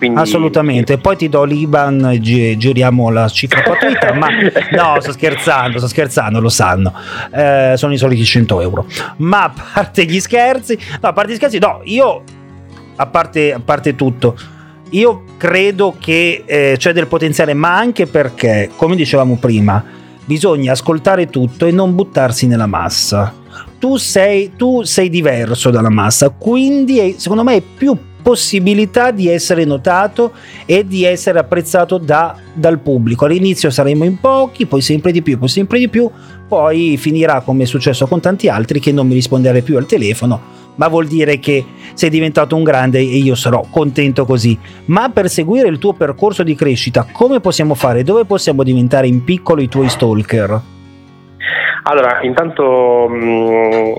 quindi... 0.00 0.18
Assolutamente, 0.18 0.96
poi 0.96 1.14
ti 1.14 1.28
do 1.28 1.44
l'Iban 1.44 2.12
e 2.12 2.20
gi- 2.20 2.56
giriamo 2.56 3.10
la 3.10 3.28
cifra 3.28 3.60
gratuita, 3.60 4.14
ma 4.14 4.28
no, 4.72 4.98
sto 4.98 5.12
scherzando, 5.12 5.76
sto 5.76 5.88
scherzando, 5.88 6.40
lo 6.40 6.48
sanno, 6.48 6.94
eh, 7.30 7.74
sono 7.76 7.92
i 7.92 7.98
soliti 7.98 8.24
100 8.24 8.60
euro. 8.62 8.86
Ma 9.16 9.42
a 9.42 9.52
parte 9.74 10.06
gli 10.06 10.18
scherzi, 10.18 10.78
no, 11.02 11.08
a 11.10 11.12
parte 11.12 11.32
gli 11.32 11.36
scherzi, 11.36 11.58
no, 11.58 11.82
io, 11.84 12.22
a 12.96 13.06
parte, 13.08 13.52
a 13.52 13.60
parte 13.62 13.94
tutto, 13.94 14.38
io 14.88 15.24
credo 15.36 15.94
che 15.98 16.44
eh, 16.46 16.76
c'è 16.78 16.94
del 16.94 17.06
potenziale, 17.06 17.52
ma 17.52 17.76
anche 17.76 18.06
perché, 18.06 18.70
come 18.76 18.96
dicevamo 18.96 19.36
prima, 19.36 19.84
bisogna 20.24 20.72
ascoltare 20.72 21.26
tutto 21.26 21.66
e 21.66 21.72
non 21.72 21.94
buttarsi 21.94 22.46
nella 22.46 22.66
massa. 22.66 23.34
Tu 23.78 23.98
sei, 23.98 24.52
tu 24.56 24.82
sei 24.82 25.10
diverso 25.10 25.68
dalla 25.68 25.90
massa, 25.90 26.30
quindi 26.30 27.16
secondo 27.18 27.44
me 27.44 27.56
è 27.56 27.60
più 27.60 27.94
possibilità 28.30 29.10
di 29.10 29.26
essere 29.26 29.64
notato 29.64 30.34
e 30.64 30.86
di 30.86 31.04
essere 31.04 31.40
apprezzato 31.40 31.98
da, 31.98 32.36
dal 32.52 32.78
pubblico. 32.78 33.24
All'inizio 33.24 33.70
saremo 33.70 34.04
in 34.04 34.20
pochi, 34.20 34.66
poi 34.66 34.80
sempre 34.80 35.10
di 35.10 35.20
più, 35.20 35.36
poi 35.36 35.48
sempre 35.48 35.80
di 35.80 35.88
più, 35.88 36.08
poi 36.46 36.96
finirà 36.96 37.40
come 37.40 37.64
è 37.64 37.66
successo 37.66 38.06
con 38.06 38.20
tanti 38.20 38.48
altri 38.48 38.78
che 38.78 38.92
non 38.92 39.08
mi 39.08 39.14
risponderai 39.14 39.62
più 39.62 39.76
al 39.76 39.86
telefono, 39.86 40.40
ma 40.76 40.86
vuol 40.86 41.08
dire 41.08 41.40
che 41.40 41.64
sei 41.94 42.08
diventato 42.08 42.54
un 42.54 42.62
grande 42.62 43.00
e 43.00 43.16
io 43.16 43.34
sarò 43.34 43.66
contento 43.68 44.24
così. 44.24 44.56
Ma 44.84 45.08
per 45.08 45.28
seguire 45.28 45.66
il 45.66 45.78
tuo 45.78 45.94
percorso 45.94 46.44
di 46.44 46.54
crescita, 46.54 47.08
come 47.10 47.40
possiamo 47.40 47.74
fare? 47.74 48.04
Dove 48.04 48.26
possiamo 48.26 48.62
diventare 48.62 49.08
in 49.08 49.24
piccolo 49.24 49.60
i 49.60 49.68
tuoi 49.68 49.88
stalker? 49.88 50.60
Allora, 51.82 52.20
intanto 52.22 53.08
mh, 53.08 53.24
mm, 53.24 53.92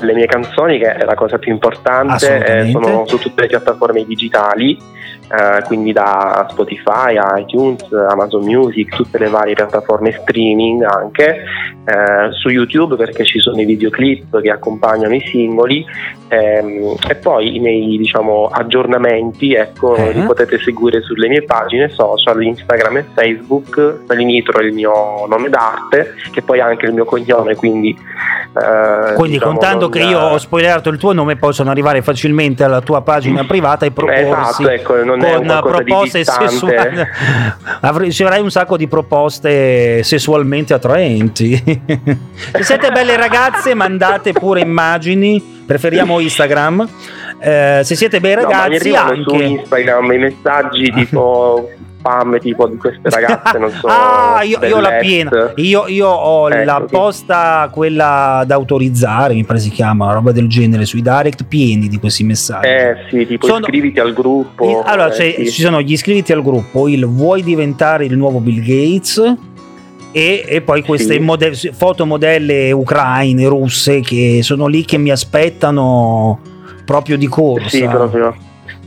le 0.00 0.14
mie 0.14 0.26
canzoni, 0.26 0.78
che 0.78 0.94
è 0.94 1.04
la 1.04 1.14
cosa 1.14 1.38
più 1.38 1.52
importante, 1.52 2.44
eh, 2.44 2.70
sono 2.70 3.06
su 3.06 3.18
tutte 3.18 3.42
le 3.42 3.46
piattaforme 3.48 4.04
digitali, 4.04 4.78
eh, 5.28 5.62
quindi 5.66 5.92
da 5.92 6.46
Spotify, 6.50 7.18
iTunes, 7.36 7.84
Amazon 8.08 8.44
Music, 8.44 8.94
tutte 8.94 9.18
le 9.18 9.28
varie 9.28 9.54
piattaforme 9.54 10.12
streaming 10.12 10.82
anche, 10.82 11.44
eh, 11.84 12.32
su 12.32 12.48
YouTube 12.48 12.96
perché 12.96 13.24
ci 13.24 13.38
sono 13.38 13.60
i 13.60 13.64
videoclip 13.64 14.40
che 14.40 14.50
accompagnano 14.50 15.14
i 15.14 15.22
singoli 15.26 15.84
ehm, 16.28 16.96
e 17.08 17.14
poi 17.14 17.56
i 17.56 17.58
miei 17.60 17.96
diciamo, 17.96 18.48
aggiornamenti 18.50 19.54
ecco, 19.54 19.92
uh-huh. 19.92 20.10
li 20.12 20.20
potete 20.22 20.58
seguire 20.58 21.02
sulle 21.02 21.28
mie 21.28 21.44
pagine 21.44 21.88
social, 21.88 22.42
Instagram 22.42 22.96
e 22.98 23.04
Facebook, 23.14 24.00
Salinitro 24.06 24.60
è 24.60 24.64
il 24.64 24.72
mio 24.72 25.26
nome 25.26 25.48
d'arte, 25.48 26.14
che 26.30 26.42
poi 26.42 26.58
è 26.58 26.62
anche 26.62 26.86
il 26.86 26.92
mio 26.92 27.04
cognome, 27.04 27.54
quindi... 27.54 27.96
Eh, 28.48 29.14
quindi 29.14 29.32
diciamo, 29.32 29.52
contando 29.52 29.88
che 29.88 30.00
io 30.00 30.18
ho 30.18 30.38
spoilerato 30.38 30.88
il 30.88 30.98
tuo 30.98 31.12
nome 31.12 31.36
possono 31.36 31.70
arrivare 31.70 32.02
facilmente 32.02 32.64
alla 32.64 32.80
tua 32.80 33.02
pagina 33.02 33.44
privata 33.44 33.86
e 33.86 33.90
proporsi 33.90 34.22
esatto, 34.22 34.68
ecco, 34.68 35.04
non 35.04 35.17
con 35.18 35.58
proposte 35.62 36.24
sessuali 36.24 37.06
avrai 37.80 38.40
un 38.40 38.50
sacco 38.50 38.76
di 38.76 38.88
proposte 38.88 40.02
sessualmente 40.02 40.74
attraenti. 40.74 41.54
Se 42.52 42.62
siete 42.62 42.90
belle 42.90 43.16
ragazze 43.16 43.74
mandate 43.74 44.32
pure 44.32 44.60
immagini. 44.60 45.56
Preferiamo 45.66 46.20
Instagram. 46.20 46.88
Eh, 47.40 47.82
se 47.84 47.94
siete 47.94 48.20
bei 48.20 48.34
ragazzi 48.34 48.90
no, 48.90 48.96
anche. 48.96 49.22
Su 49.22 49.36
Instagram 49.36 50.12
i 50.12 50.18
messaggi 50.18 50.90
tipo 50.90 51.70
spam 52.08 52.38
tipo 52.40 52.66
di 52.66 52.76
queste 52.76 53.08
ragazze, 53.10 53.58
non 53.58 53.70
so. 53.78 53.86
ah, 53.86 54.42
io, 54.42 54.58
io 54.64 54.76
ho 54.76 54.80
la 54.80 54.96
piena. 55.00 55.52
Io, 55.56 55.86
io 55.86 56.08
ho 56.08 56.48
ecco, 56.48 56.64
la 56.64 56.84
posta, 56.88 57.68
quella 57.70 58.42
da 58.46 58.54
autorizzare, 58.54 59.34
mi 59.34 59.44
pare 59.44 59.58
si 59.58 59.70
chiama, 59.70 60.06
una 60.06 60.14
roba 60.14 60.32
del 60.32 60.48
genere, 60.48 60.86
sui 60.86 61.02
direct 61.02 61.44
pieni 61.44 61.88
di 61.88 61.98
questi 61.98 62.24
messaggi. 62.24 62.66
Eh 62.66 62.96
sì, 63.10 63.26
tipo 63.26 63.46
sono, 63.46 63.60
iscriviti 63.60 64.00
al 64.00 64.12
gruppo. 64.12 64.82
Allora, 64.82 65.12
eh, 65.12 65.34
sì. 65.38 65.50
ci 65.50 65.62
sono 65.62 65.80
gli 65.82 65.92
iscriviti 65.92 66.32
al 66.32 66.42
gruppo, 66.42 66.88
il 66.88 67.06
vuoi 67.06 67.42
diventare 67.42 68.06
il 68.06 68.16
nuovo 68.16 68.40
Bill 68.40 68.60
Gates? 68.60 69.36
E, 70.10 70.42
e, 70.48 70.62
poi 70.62 70.82
queste 70.82 71.14
sì. 71.14 71.18
mode- 71.18 71.54
fotomodelle 71.54 72.72
ucraine, 72.72 73.46
russe 73.46 74.00
che 74.00 74.40
sono 74.42 74.66
lì 74.66 74.84
che 74.84 74.96
mi 74.96 75.10
aspettano 75.10 76.40
proprio 76.86 77.18
di 77.18 77.26
corsa. 77.26 77.68
Sì, 77.68 77.86
proprio 77.86 78.34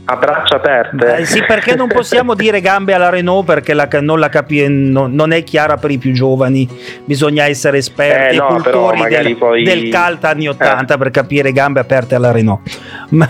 a 0.04 0.16
braccia 0.16 0.56
aperte. 0.56 1.18
Eh, 1.18 1.24
sì, 1.24 1.44
perché 1.44 1.76
non 1.76 1.86
possiamo 1.86 2.34
dire 2.34 2.60
gambe 2.60 2.92
alla 2.92 3.08
Renault 3.08 3.46
perché 3.46 3.72
la, 3.72 3.88
non, 4.00 4.18
la 4.18 4.28
capi- 4.28 4.66
non, 4.68 5.12
non, 5.12 5.32
è 5.32 5.44
chiara 5.44 5.76
per 5.76 5.92
i 5.92 5.98
più 5.98 6.12
giovani, 6.12 6.68
bisogna 7.04 7.44
essere 7.44 7.78
esperti 7.78 8.34
eh, 8.34 8.38
no, 8.38 8.46
cultori 8.46 9.02
del, 9.08 9.36
poi... 9.36 9.62
del 9.62 9.90
cult 9.90 10.24
anni 10.24 10.48
80 10.48 10.94
eh. 10.94 10.98
per 10.98 11.10
capire 11.10 11.52
gambe 11.52 11.80
aperte 11.80 12.16
alla 12.16 12.32
Renault. 12.32 12.60
Ma 13.10 13.28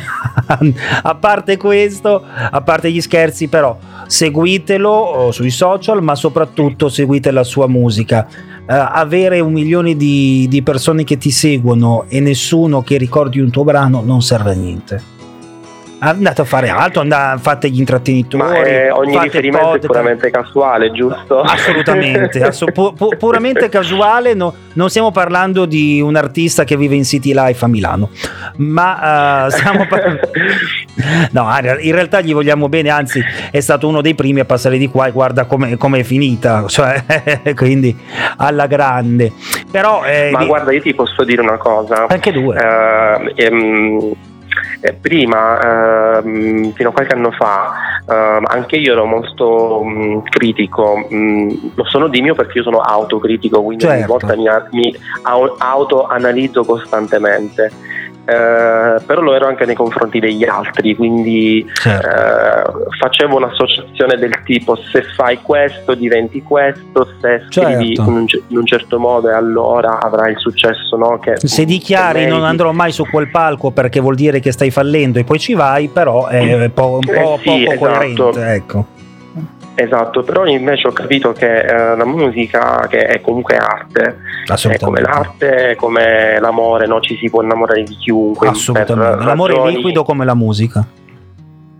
a 1.02 1.14
parte 1.14 1.59
questo, 1.59 2.25
a 2.25 2.61
parte 2.62 2.91
gli 2.91 3.00
scherzi 3.00 3.49
però, 3.49 3.76
seguitelo 4.07 5.31
sui 5.31 5.50
social 5.50 6.02
ma 6.02 6.14
soprattutto 6.14 6.88
seguite 6.88 7.31
la 7.31 7.45
sua 7.45 7.69
musica. 7.69 8.26
Uh, 8.62 8.75
avere 8.93 9.41
un 9.41 9.52
milione 9.52 9.97
di, 9.97 10.47
di 10.49 10.62
persone 10.62 11.02
che 11.02 11.19
ti 11.19 11.33
seguono 11.33 12.05
e 12.09 12.21
nessuno 12.21 12.83
che 12.83 12.97
ricordi 12.97 13.41
un 13.41 13.50
tuo 13.50 13.64
brano 13.64 14.02
non 14.05 14.23
serve 14.23 14.52
a 14.52 14.55
niente 14.55 15.12
andate 16.11 16.40
a 16.40 16.44
fare 16.44 16.68
altro, 16.68 17.00
andate, 17.00 17.40
fate 17.40 17.71
gli 17.71 17.78
intrattenitori. 17.78 18.42
Ma 18.42 18.62
eh, 18.62 18.90
ogni 18.90 19.18
riferimento 19.18 19.66
podcast. 19.66 19.85
è 19.85 19.87
puramente 19.87 20.30
casuale, 20.30 20.90
giusto? 20.90 21.40
Assolutamente, 21.40 22.42
ass- 22.44 22.64
pu- 22.73 22.92
pu- 22.94 23.16
puramente 23.16 23.68
casuale. 23.68 24.35
No, 24.35 24.52
non 24.75 24.88
stiamo 24.88 25.12
parlando 25.12 25.64
di 25.64 26.00
un 26.00 26.16
artista 26.16 26.64
che 26.64 26.76
vive 26.76 26.97
in 26.97 27.04
City 27.04 27.32
Life 27.32 27.64
a 27.64 27.68
Milano, 27.68 28.11
ma 28.56 29.47
uh, 29.47 29.50
stiamo 29.50 29.87
parlando. 29.87 30.21
No, 31.32 31.49
in 31.80 31.92
realtà 31.94 32.21
gli 32.21 32.35
vogliamo 32.35 32.68
bene, 32.68 32.90
anzi 32.90 33.21
è 33.50 33.61
stato 33.61 33.88
uno 33.88 34.02
dei 34.02 34.14
primi 34.14 34.40
a 34.40 34.44
passare 34.44 34.76
di 34.76 34.88
qua 34.88 35.06
e 35.06 35.11
guarda 35.11 35.44
come 35.44 35.76
è 35.76 36.02
finita, 36.02 36.66
cioè, 36.68 37.02
quindi 37.56 37.97
alla 38.37 38.66
grande. 38.66 39.32
Però, 39.71 40.04
eh, 40.04 40.30
Ma 40.30 40.44
guarda, 40.44 40.71
io 40.71 40.82
ti 40.82 40.94
posso 40.94 41.25
dire 41.25 41.40
una 41.40 41.56
cosa. 41.56 42.06
Anche 42.09 42.30
due. 42.30 42.56
Uh, 42.56 43.32
ehm, 43.35 44.14
eh, 44.80 44.92
prima, 44.94 46.18
ehm, 46.18 46.73
fino 46.73 46.88
a 46.90 46.92
qualche 46.92 47.14
anno 47.14 47.30
fa, 47.30 47.73
ehm, 48.06 48.44
anche 48.47 48.76
io 48.76 48.92
ero 48.92 49.04
molto 49.04 49.82
mh, 49.82 49.90
mm, 49.90 50.18
critico, 50.25 51.06
mh, 51.09 51.16
mm, 51.16 51.50
lo 51.75 51.85
sono 51.85 52.09
di 52.09 52.21
mio 52.21 52.35
perché 52.35 52.59
io 52.59 52.64
sono 52.64 52.80
autocritico, 52.80 53.62
quindi 53.62 53.85
certo. 53.85 53.97
ogni 53.97 54.06
volta 54.06 54.37
mi, 54.37 54.49
mi 54.71 54.97
autoanalizzo 55.59 56.64
costantemente 56.64 57.71
eh, 58.33 59.03
però 59.05 59.21
lo 59.21 59.35
ero 59.35 59.47
anche 59.47 59.67
nei 59.67 59.75
confronti 59.75 60.19
degli 60.19 60.45
altri, 60.45 60.97
quindi 60.97 61.67
certo. 61.75 62.09
eh, 62.09 62.97
facevo 62.99 63.37
un'associazione 63.37 64.17
del 64.17 64.43
tipo 64.45 64.77
se 64.77 65.03
fai 65.15 65.39
questo 65.43 65.95
diventi 65.95 66.43
questo, 66.43 67.09
se 67.21 67.43
scrivi 67.51 67.95
certo. 67.95 68.11
in, 68.11 68.17
un, 68.17 68.27
in, 68.49 68.57
un, 68.57 68.67
certo 68.67 68.99
modo 68.99 69.29
e 69.29 69.35
allora 69.35 70.01
avrai 70.01 70.33
il 70.33 70.39
successo. 70.39 70.97
No? 70.97 71.19
Che, 71.19 71.37
se 71.47 71.65
dichiari 71.65 72.27
non 72.27 72.45
andrò 72.45 72.73
mai 72.73 72.93
su 72.93 73.05
quel 73.09 73.29
palco 73.29 73.71
perché 73.71 74.01
vuol 74.01 74.15
dire 74.15 74.41
che 74.41 74.53
stai 74.53 74.71
fallendo 74.71 75.19
e 75.19 75.25
poi 75.25 75.39
ci 75.39 75.55
vai, 75.55 75.89
però 75.89 76.27
è 76.27 76.71
po- 76.71 77.01
un 77.01 77.01
po' 77.01 77.35
eh 77.35 77.39
sì, 77.39 77.45
poco 77.45 77.73
esatto. 77.73 77.79
coerente. 77.79 78.55
Ecco. 78.55 78.87
Esatto, 79.75 80.23
però 80.23 80.45
invece 80.45 80.88
ho 80.88 80.93
capito 80.93 81.33
che 81.33 81.61
eh, 81.61 81.97
la 81.97 82.05
musica 82.05 82.87
che 82.88 83.07
è 83.07 83.21
comunque 83.21 83.57
arte, 83.57 84.19
è 84.69 84.79
come 84.79 85.00
l'arte, 85.00 85.76
come 85.76 86.38
l'amore, 86.38 86.87
no? 86.87 87.00
ci 87.00 87.17
si 87.17 87.31
può 87.31 87.43
innamorare 87.43 87.83
di 87.83 87.97
chiunque. 87.97 88.49
Assolutamente, 88.49 89.25
l'amore 89.25 89.55
ragioni... 89.55 89.73
è 89.73 89.76
liquido 89.76 90.05
come 90.05 90.25
la 90.25 90.35
musica. 90.35 90.87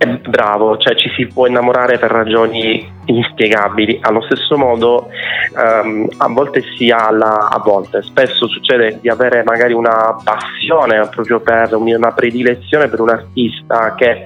Bravo, 0.07 0.77
cioè 0.79 0.95
ci 0.97 1.11
si 1.17 1.27
può 1.27 1.47
innamorare 1.47 1.99
per 1.99 2.11
ragioni 2.11 2.91
inspiegabili. 3.05 3.99
Allo 4.03 4.23
stesso 4.23 4.57
modo, 4.57 5.09
um, 5.55 6.09
a 6.17 6.29
volte 6.29 6.63
si 6.77 6.91
ha 6.91 7.11
la, 7.11 7.49
a 7.51 7.61
volte, 7.65 8.03
spesso 8.03 8.47
succede 8.49 8.99
di 9.01 9.09
avere 9.09 9.43
magari 9.45 9.73
una 9.73 10.17
passione 10.23 11.07
proprio 11.09 11.41
per 11.41 11.75
una 11.75 12.13
predilezione 12.13 12.89
per 12.89 13.01
un 13.01 13.11
artista 13.11 13.95
che 13.95 14.25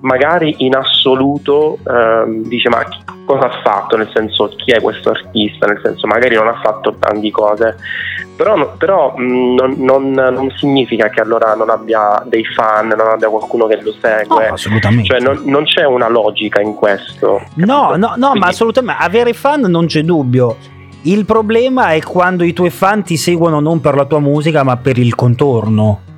magari 0.00 0.54
in 0.58 0.74
assoluto 0.74 1.78
um, 1.84 2.42
dice 2.46 2.68
ma 2.68 2.84
cosa 3.32 3.46
ha 3.46 3.62
fatto, 3.62 3.96
nel 3.96 4.10
senso 4.12 4.48
chi 4.56 4.72
è 4.72 4.80
questo 4.80 5.10
artista, 5.10 5.66
nel 5.66 5.80
senso 5.82 6.06
magari 6.06 6.34
non 6.34 6.48
ha 6.48 6.60
fatto 6.62 6.94
grandi 6.98 7.30
cose, 7.30 7.76
però, 8.36 8.76
però 8.76 9.14
non, 9.16 9.74
non, 9.78 10.10
non, 10.10 10.50
significa 10.56 11.08
che 11.08 11.20
allora 11.20 11.54
non 11.54 11.70
abbia 11.70 12.22
dei 12.26 12.44
fan, 12.44 12.88
non 12.88 13.08
abbia 13.08 13.28
qualcuno 13.28 13.66
che 13.66 13.80
lo 13.80 13.92
segue. 13.92 14.48
No, 14.48 14.54
assolutamente. 14.54 15.08
Cioè 15.08 15.20
non, 15.20 15.42
non 15.44 15.64
c'è 15.64 15.84
una 15.84 16.08
logica 16.08 16.60
in 16.60 16.74
questo. 16.74 17.40
No, 17.54 17.94
no, 17.96 18.14
no, 18.16 18.16
Quindi... 18.16 18.38
ma 18.38 18.46
assolutamente, 18.46 19.02
avere 19.02 19.32
fan 19.32 19.62
non 19.62 19.86
c'è 19.86 20.02
dubbio. 20.02 20.56
Il 21.02 21.24
problema 21.24 21.92
è 21.92 22.02
quando 22.02 22.44
i 22.44 22.52
tuoi 22.52 22.70
fan 22.70 23.02
ti 23.02 23.16
seguono 23.16 23.60
non 23.60 23.80
per 23.80 23.94
la 23.94 24.04
tua 24.04 24.20
musica, 24.20 24.62
ma 24.62 24.76
per 24.76 24.98
il 24.98 25.14
contorno 25.14 26.10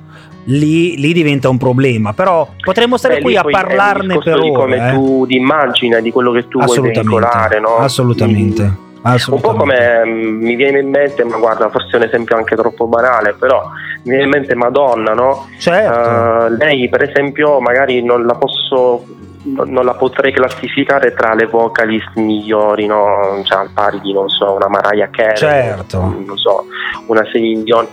lì, 0.45 0.97
lì, 0.97 1.13
diventa 1.13 1.49
un 1.49 1.57
problema. 1.57 2.13
Però 2.13 2.47
potremmo 2.59 2.97
stare 2.97 3.15
Beh, 3.15 3.21
qui 3.21 3.35
a 3.35 3.43
parlarne 3.43 4.17
per 4.17 4.39
ore. 4.39 4.49
Di 4.49 4.51
come 4.53 4.89
eh. 4.89 4.93
tu 4.93 5.25
di 5.25 5.35
immagine, 5.35 6.01
di 6.01 6.11
quello 6.11 6.31
che 6.31 6.47
tu 6.47 6.59
vuoi 6.61 6.79
veicolare, 6.81 7.59
no? 7.59 7.77
Assolutamente. 7.77 8.63
Mm. 8.63 8.83
Un 9.05 9.39
po' 9.39 9.53
come 9.53 10.03
mm, 10.03 10.41
mi 10.41 10.55
viene 10.55 10.79
in 10.79 10.89
mente, 10.89 11.23
ma 11.23 11.37
guarda, 11.37 11.69
forse 11.69 11.91
è 11.91 11.95
un 11.97 12.03
esempio 12.03 12.35
anche 12.35 12.55
troppo 12.55 12.87
banale, 12.87 13.35
però 13.37 13.69
mi 14.03 14.09
viene 14.09 14.23
in 14.23 14.29
mente 14.29 14.55
Madonna, 14.55 15.13
no? 15.13 15.47
Certo. 15.59 16.09
Uh, 16.09 16.55
lei, 16.57 16.89
per 16.89 17.03
esempio, 17.03 17.59
magari 17.59 18.03
non 18.03 18.25
la 18.25 18.33
posso 18.33 19.05
non 19.45 19.85
la 19.85 19.93
potrei 19.93 20.31
classificare 20.31 21.13
tra 21.13 21.35
le 21.35 21.45
vocalist 21.45 22.15
migliori, 22.15 22.87
no? 22.87 23.41
Cioè, 23.43 23.59
al 23.59 23.69
pari 23.71 23.99
di, 24.01 24.11
non 24.11 24.27
so, 24.27 24.53
una 24.53 24.67
Mariah 24.67 25.09
Carey, 25.11 25.35
certo. 25.35 25.99
non 25.99 26.37
so, 26.37 26.65
una 27.05 27.23
Celine 27.25 27.61
Dion 27.61 27.87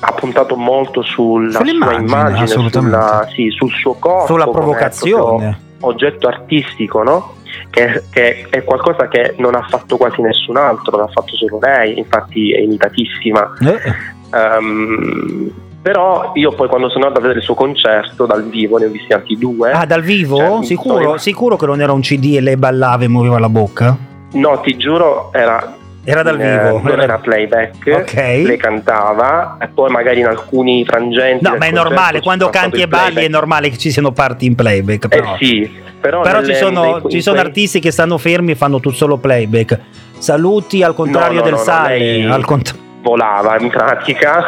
ha 0.00 0.12
puntato 0.12 0.56
molto 0.56 1.02
sulla 1.02 1.60
sua 1.60 1.70
immagine, 1.70 2.46
sulla, 2.46 3.28
sì, 3.34 3.50
sul 3.50 3.70
suo 3.72 3.94
corpo, 3.94 4.26
sulla 4.26 4.46
provocazione, 4.46 5.60
oggetto 5.80 6.26
artistico, 6.26 7.02
no? 7.02 7.34
Che, 7.68 8.04
che, 8.10 8.46
è 8.48 8.64
qualcosa 8.64 9.08
che 9.08 9.34
non 9.38 9.54
ha 9.54 9.66
fatto 9.68 9.96
quasi 9.96 10.22
nessun 10.22 10.56
altro, 10.56 10.96
l'ha 10.96 11.08
fatto 11.08 11.36
solo 11.36 11.58
lei, 11.60 11.98
infatti 11.98 12.52
è 12.52 12.60
imitatissima. 12.60 13.52
Eh. 13.60 14.58
Um, 14.58 15.52
però 15.82 16.32
io 16.34 16.52
poi 16.52 16.68
quando 16.68 16.88
sono 16.88 17.06
andato 17.06 17.20
a 17.20 17.22
vedere 17.22 17.40
il 17.40 17.44
suo 17.44 17.54
concerto 17.54 18.26
dal 18.26 18.44
vivo, 18.48 18.78
ne 18.78 18.86
ho 18.86 18.90
visti 18.90 19.12
anche 19.12 19.36
due. 19.36 19.72
Ah, 19.72 19.84
dal 19.84 20.02
vivo? 20.02 20.36
Cioè, 20.36 20.64
sicuro, 20.64 21.18
sicuro 21.18 21.56
che 21.56 21.66
non 21.66 21.80
era 21.80 21.92
un 21.92 22.00
CD 22.00 22.34
e 22.36 22.40
lei 22.40 22.56
ballava 22.56 23.04
e 23.04 23.08
muoveva 23.08 23.38
la 23.38 23.48
bocca? 23.48 23.96
No, 24.32 24.60
ti 24.60 24.76
giuro, 24.76 25.30
era 25.32 25.76
era 26.02 26.22
dal 26.22 26.40
eh, 26.40 26.58
vivo? 26.58 26.80
non 26.82 27.00
era 27.00 27.18
playback, 27.18 27.86
okay. 27.86 28.42
lei 28.42 28.56
cantava 28.56 29.58
e 29.60 29.68
poi 29.68 29.90
magari 29.90 30.20
in 30.20 30.26
alcuni 30.26 30.84
frangenti. 30.84 31.44
No, 31.44 31.56
ma 31.56 31.66
è 31.66 31.70
normale, 31.70 32.20
quando 32.20 32.48
canti 32.48 32.80
e 32.80 32.88
balli 32.88 33.24
è 33.24 33.28
normale 33.28 33.68
che 33.68 33.76
ci 33.76 33.90
siano 33.90 34.10
parti 34.10 34.46
in 34.46 34.54
playback. 34.54 35.08
Però, 35.08 35.34
eh 35.34 35.36
sì, 35.44 35.70
però, 36.00 36.22
però 36.22 36.42
ci 36.42 36.54
sono, 36.54 37.02
ci 37.08 37.20
sono 37.20 37.38
artisti 37.38 37.80
che 37.80 37.90
stanno 37.90 38.16
fermi 38.16 38.52
e 38.52 38.54
fanno 38.54 38.80
tutto 38.80 38.96
solo 38.96 39.18
playback. 39.18 39.78
Saluti 40.18 40.82
al 40.82 40.94
contrario 40.94 41.38
no, 41.38 41.44
no, 41.44 41.44
del 41.44 41.52
no, 41.52 41.58
Sale. 41.58 41.98
Lei... 41.98 42.24
Al 42.24 42.44
cont- 42.44 42.78
volava 43.02 43.58
in 43.58 43.70
pratica 43.70 44.44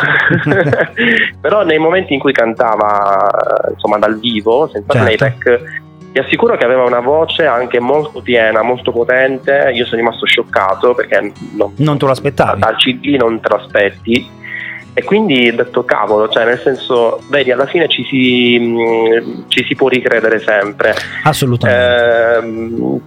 però 1.41 1.65
nei 1.65 1.79
momenti 1.79 2.13
in 2.13 2.21
cui 2.21 2.33
cantava 2.33 3.27
insomma 3.73 3.97
dal 3.97 4.19
vivo 4.19 4.69
senza 4.71 4.93
certo. 4.93 5.17
playback 5.17 5.83
ti 6.13 6.19
assicuro 6.19 6.57
che 6.57 6.65
aveva 6.65 6.85
una 6.85 7.01
voce 7.01 7.47
anche 7.47 7.81
molto 7.81 8.21
piena, 8.21 8.63
molto 8.63 8.93
potente. 8.93 9.73
Io 9.75 9.85
sono 9.87 9.97
rimasto 9.97 10.27
scioccato 10.27 10.95
perché 10.95 11.33
non, 11.53 11.73
non 11.77 11.99
te 11.99 12.05
lo 12.05 12.11
aspettavi. 12.11 12.61
Dal 12.61 12.77
CD 12.77 13.17
non 13.19 13.41
te 13.41 13.49
lo 13.49 13.57
aspetti. 13.57 14.41
E 14.95 15.05
quindi 15.05 15.49
ho 15.49 15.55
detto 15.55 15.85
cavolo, 15.85 16.29
cioè 16.29 16.45
nel 16.45 16.61
senso, 16.61 17.23
vedi, 17.31 17.51
alla 17.51 17.65
fine 17.65 17.89
ci 17.89 18.05
si, 18.05 18.59
mm, 18.61 19.49
ci 19.49 19.65
si 19.65 19.75
può 19.75 19.89
ricredere 19.89 20.39
sempre. 20.39 20.95
Assolutamente. 21.25 22.47
Eh, 22.47 23.01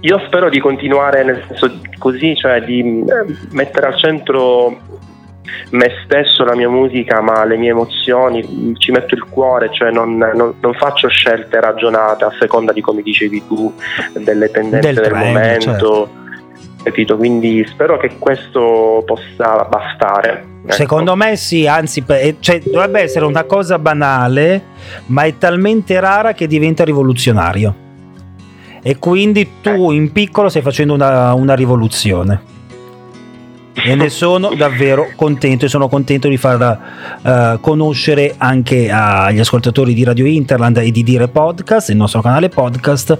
io 0.00 0.18
spero 0.26 0.48
di 0.48 0.58
continuare 0.58 1.22
nel 1.22 1.44
senso 1.46 1.78
così, 1.98 2.34
cioè 2.34 2.60
di 2.62 2.80
eh, 2.80 3.36
mettere 3.50 3.86
al 3.86 3.96
centro 3.96 4.78
me 5.70 5.90
stesso, 6.04 6.44
la 6.44 6.54
mia 6.54 6.68
musica, 6.68 7.20
ma 7.20 7.44
le 7.44 7.56
mie 7.56 7.70
emozioni, 7.70 8.74
ci 8.78 8.90
metto 8.90 9.14
il 9.14 9.24
cuore, 9.24 9.70
cioè 9.72 9.90
non, 9.90 10.16
non, 10.16 10.54
non 10.60 10.74
faccio 10.74 11.08
scelte 11.08 11.60
ragionate 11.60 12.24
a 12.24 12.32
seconda 12.38 12.72
di 12.72 12.80
come 12.80 13.02
dicevi 13.02 13.46
tu, 13.46 13.72
delle 14.14 14.50
tendenze 14.50 14.92
del, 14.92 15.02
del 15.02 15.12
trend, 15.12 15.26
momento. 15.26 15.70
Certo. 15.70 16.08
Capito? 16.82 17.16
Quindi 17.16 17.66
spero 17.66 17.98
che 17.98 18.16
questo 18.18 19.02
possa 19.04 19.64
bastare. 19.64 20.44
Ecco. 20.64 20.72
Secondo 20.72 21.16
me 21.16 21.36
sì, 21.36 21.66
anzi, 21.66 22.04
cioè, 22.40 22.60
dovrebbe 22.60 23.00
essere 23.00 23.24
una 23.24 23.44
cosa 23.44 23.78
banale, 23.78 24.62
ma 25.06 25.24
è 25.24 25.36
talmente 25.36 25.98
rara 26.00 26.32
che 26.32 26.46
diventa 26.46 26.84
rivoluzionario. 26.84 27.86
E 28.80 28.96
quindi 28.98 29.60
tu 29.60 29.90
eh. 29.90 29.94
in 29.94 30.12
piccolo 30.12 30.48
stai 30.48 30.62
facendo 30.62 30.94
una, 30.94 31.34
una 31.34 31.54
rivoluzione 31.54 32.56
e 33.84 33.94
ne 33.94 34.08
sono 34.08 34.54
davvero 34.54 35.10
contento 35.14 35.64
e 35.64 35.68
sono 35.68 35.88
contento 35.88 36.28
di 36.28 36.36
far 36.36 36.80
uh, 37.22 37.60
conoscere 37.60 38.34
anche 38.36 38.90
agli 38.90 39.38
ascoltatori 39.38 39.94
di 39.94 40.04
Radio 40.04 40.26
Interland 40.26 40.78
e 40.78 40.90
di 40.90 41.02
Dire 41.02 41.28
Podcast, 41.28 41.90
il 41.90 41.96
nostro 41.96 42.20
canale 42.20 42.48
podcast, 42.48 43.18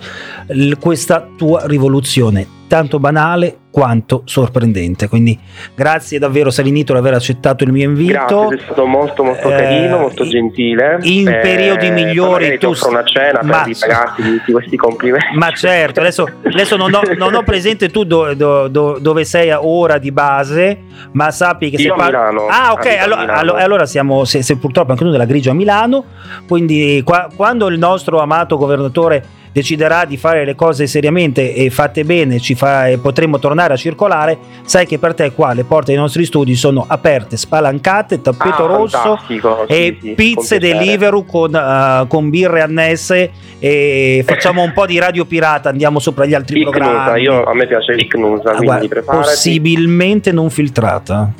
l- 0.49 0.73
questa 0.79 1.27
tua 1.37 1.67
rivoluzione 1.67 2.58
tanto 2.69 3.01
banale 3.01 3.57
quanto 3.71 4.23
sorprendente. 4.25 5.09
Quindi 5.09 5.39
grazie 5.75 6.19
davvero 6.19 6.51
Salinito 6.51 6.93
per 6.93 7.03
aver 7.03 7.15
accettato 7.15 7.65
il 7.65 7.73
mio 7.73 7.89
invito. 7.89 8.47
Grazie, 8.49 8.57
è 8.57 8.61
stato 8.63 8.87
molto 8.87 9.25
molto 9.25 9.49
carino, 9.49 9.97
eh, 9.97 10.01
molto 10.01 10.25
gentile. 10.25 10.99
In 11.03 11.29
eh, 11.29 11.41
periodi 11.41 11.91
migliori 11.91 12.59
tu 12.59 12.73
una 12.89 13.05
cena 13.05 13.41
ma, 13.43 13.59
per 13.59 13.67
ripagarti 13.67 14.23
di, 14.23 14.43
di, 14.45 14.53
questi 14.53 14.77
complimenti. 14.77 15.37
Ma 15.37 15.51
certo, 15.51 16.01
adesso, 16.01 16.27
adesso 16.45 16.77
non, 16.77 16.93
ho, 16.95 17.03
non, 17.17 17.35
ho, 17.35 17.43
presente 17.43 17.89
tu 17.89 18.05
do, 18.05 18.35
do, 18.35 18.69
do, 18.69 18.99
dove 19.01 19.25
sei 19.25 19.51
ora 19.51 19.99
di 19.99 20.13
base, 20.13 20.79
ma 21.13 21.31
sappi 21.31 21.71
che 21.71 21.77
Io 21.77 21.91
se 21.91 21.97
parli... 21.97 22.17
Milano. 22.17 22.47
Ah, 22.49 22.73
ok, 22.73 22.97
allora, 22.99 23.35
allora, 23.35 23.63
allora, 23.63 23.87
siamo 23.87 24.25
se, 24.25 24.43
se 24.43 24.57
purtroppo 24.57 24.93
anche 24.93 25.03
noi 25.03 25.13
della 25.13 25.25
grigia 25.25 25.51
a 25.51 25.55
Milano, 25.55 26.05
quindi 26.47 27.03
qua, 27.05 27.29
quando 27.35 27.69
il 27.69 27.79
nostro 27.79 28.21
amato 28.21 28.57
governatore 28.57 29.37
deciderà 29.59 30.05
di 30.05 30.17
fare 30.17 30.45
le 30.45 30.55
cose 30.55 30.87
seriamente 30.87 31.53
e 31.53 31.69
fatte 31.71 32.05
bene, 32.05 32.39
ci 32.39 32.55
fa, 32.55 32.87
e 32.87 32.99
potremo 32.99 33.41
tornare 33.41 33.73
a 33.73 33.77
circolare, 33.77 34.39
sai 34.63 34.87
che 34.87 34.99
per 34.99 35.15
te 35.15 35.33
qua 35.33 35.53
le 35.53 35.65
porte 35.65 35.93
dei 35.93 36.01
nostri 36.01 36.25
studi 36.25 36.55
sono 36.55 36.85
aperte, 36.87 37.37
spalancate, 37.37 38.21
tappeto 38.21 38.65
ah, 38.65 38.67
rosso 38.67 39.19
e 39.67 39.99
sì, 40.01 40.13
pizze 40.13 40.59
delivery 40.59 41.25
con, 41.27 41.53
uh, 41.55 42.07
con, 42.07 42.31
birre 42.31 42.61
annesse 42.61 43.31
e 43.59 44.23
facciamo 44.27 44.63
un 44.63 44.73
po' 44.73 44.87
di 44.87 44.99
radio 44.99 45.25
pirata, 45.25 45.71
andiamo 45.71 45.99
sopra 45.99 46.25
gli 46.25 46.35
altri 46.35 46.61
Icnusa, 46.61 46.79
programmi. 46.79 47.23
Io, 47.23 47.43
a 47.43 47.55
me 47.55 47.67
piace 47.67 47.95
l'Icnusa, 47.95 48.51
ah, 48.51 48.57
quindi 48.57 48.87
guarda, 48.87 49.11
Possibilmente 49.11 50.31
non 50.31 50.51
filtrata. 50.51 51.33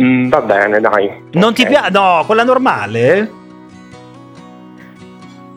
Mm, 0.00 0.28
va 0.28 0.40
bene, 0.40 0.80
dai. 0.80 1.10
Non 1.32 1.50
okay. 1.50 1.64
ti 1.64 1.66
piace? 1.66 1.90
No, 1.90 2.22
quella 2.26 2.42
normale? 2.42 3.38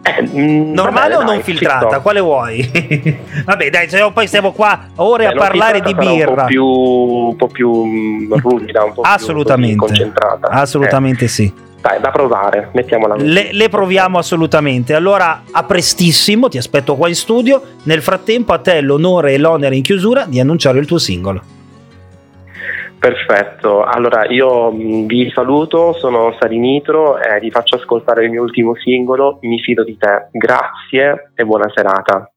Eh, 0.04 0.22
mm, 0.22 0.74
Normale 0.74 1.16
o 1.16 1.20
non 1.20 1.36
dai, 1.36 1.44
filtrata? 1.44 2.02
Quale 2.02 2.20
vuoi? 2.20 2.70
vabbè, 3.46 3.70
dai, 3.70 3.90
cioè, 3.90 4.12
poi 4.12 4.28
stiamo 4.28 4.52
qua 4.52 4.88
ore 4.96 5.28
Beh, 5.28 5.34
a 5.34 5.36
parlare 5.36 5.80
di 5.80 5.96
birra. 5.96 6.32
Un 6.32 6.36
po' 6.36 6.46
più, 6.46 6.66
un 6.66 7.36
po' 7.38 7.48
più 7.48 7.86
mm, 7.86 8.34
ruvida, 8.34 8.84
un 8.84 8.94
po' 8.94 9.02
Assolutamente. 9.02 9.78
più 9.78 9.86
concentrata. 9.86 10.48
Assolutamente 10.50 11.26
eh. 11.26 11.30
sì. 11.30 11.54
Dai, 11.80 12.00
da 12.00 12.12
provare, 12.12 12.70
mettiamola 12.74 13.16
le, 13.16 13.50
le 13.52 13.70
proviamo 13.70 14.18
assolutamente. 14.18 14.94
Allora, 14.94 15.44
a 15.52 15.64
prestissimo, 15.64 16.48
ti 16.48 16.58
aspetto 16.58 16.96
qua 16.96 17.08
in 17.08 17.16
studio. 17.16 17.62
Nel 17.84 18.02
frattempo, 18.02 18.54
a 18.54 18.60
te 18.60 18.80
l'onore 18.82 19.34
e 19.34 19.38
l'onere 19.38 19.76
in 19.76 19.84
chiusura 19.84 20.26
di 20.26 20.40
annunciare 20.40 20.80
il 20.80 20.86
tuo 20.86 20.98
singolo. 20.98 21.53
Perfetto, 23.04 23.84
allora 23.84 24.26
io 24.30 24.72
mm, 24.72 25.08
vi 25.08 25.30
saluto, 25.30 25.92
sono 25.92 26.34
Sarinitro 26.40 27.22
e 27.22 27.38
vi 27.42 27.52
faccio 27.52 27.76
ascoltare 27.76 28.24
il 28.24 28.32
mio 28.32 28.44
ultimo 28.44 28.76
singolo, 28.76 29.40
Mi 29.42 29.60
fido 29.60 29.84
di 29.84 29.98
te. 29.98 30.30
Grazie 30.32 31.34
e 31.36 31.44
buona 31.44 31.70
serata. 31.76 32.33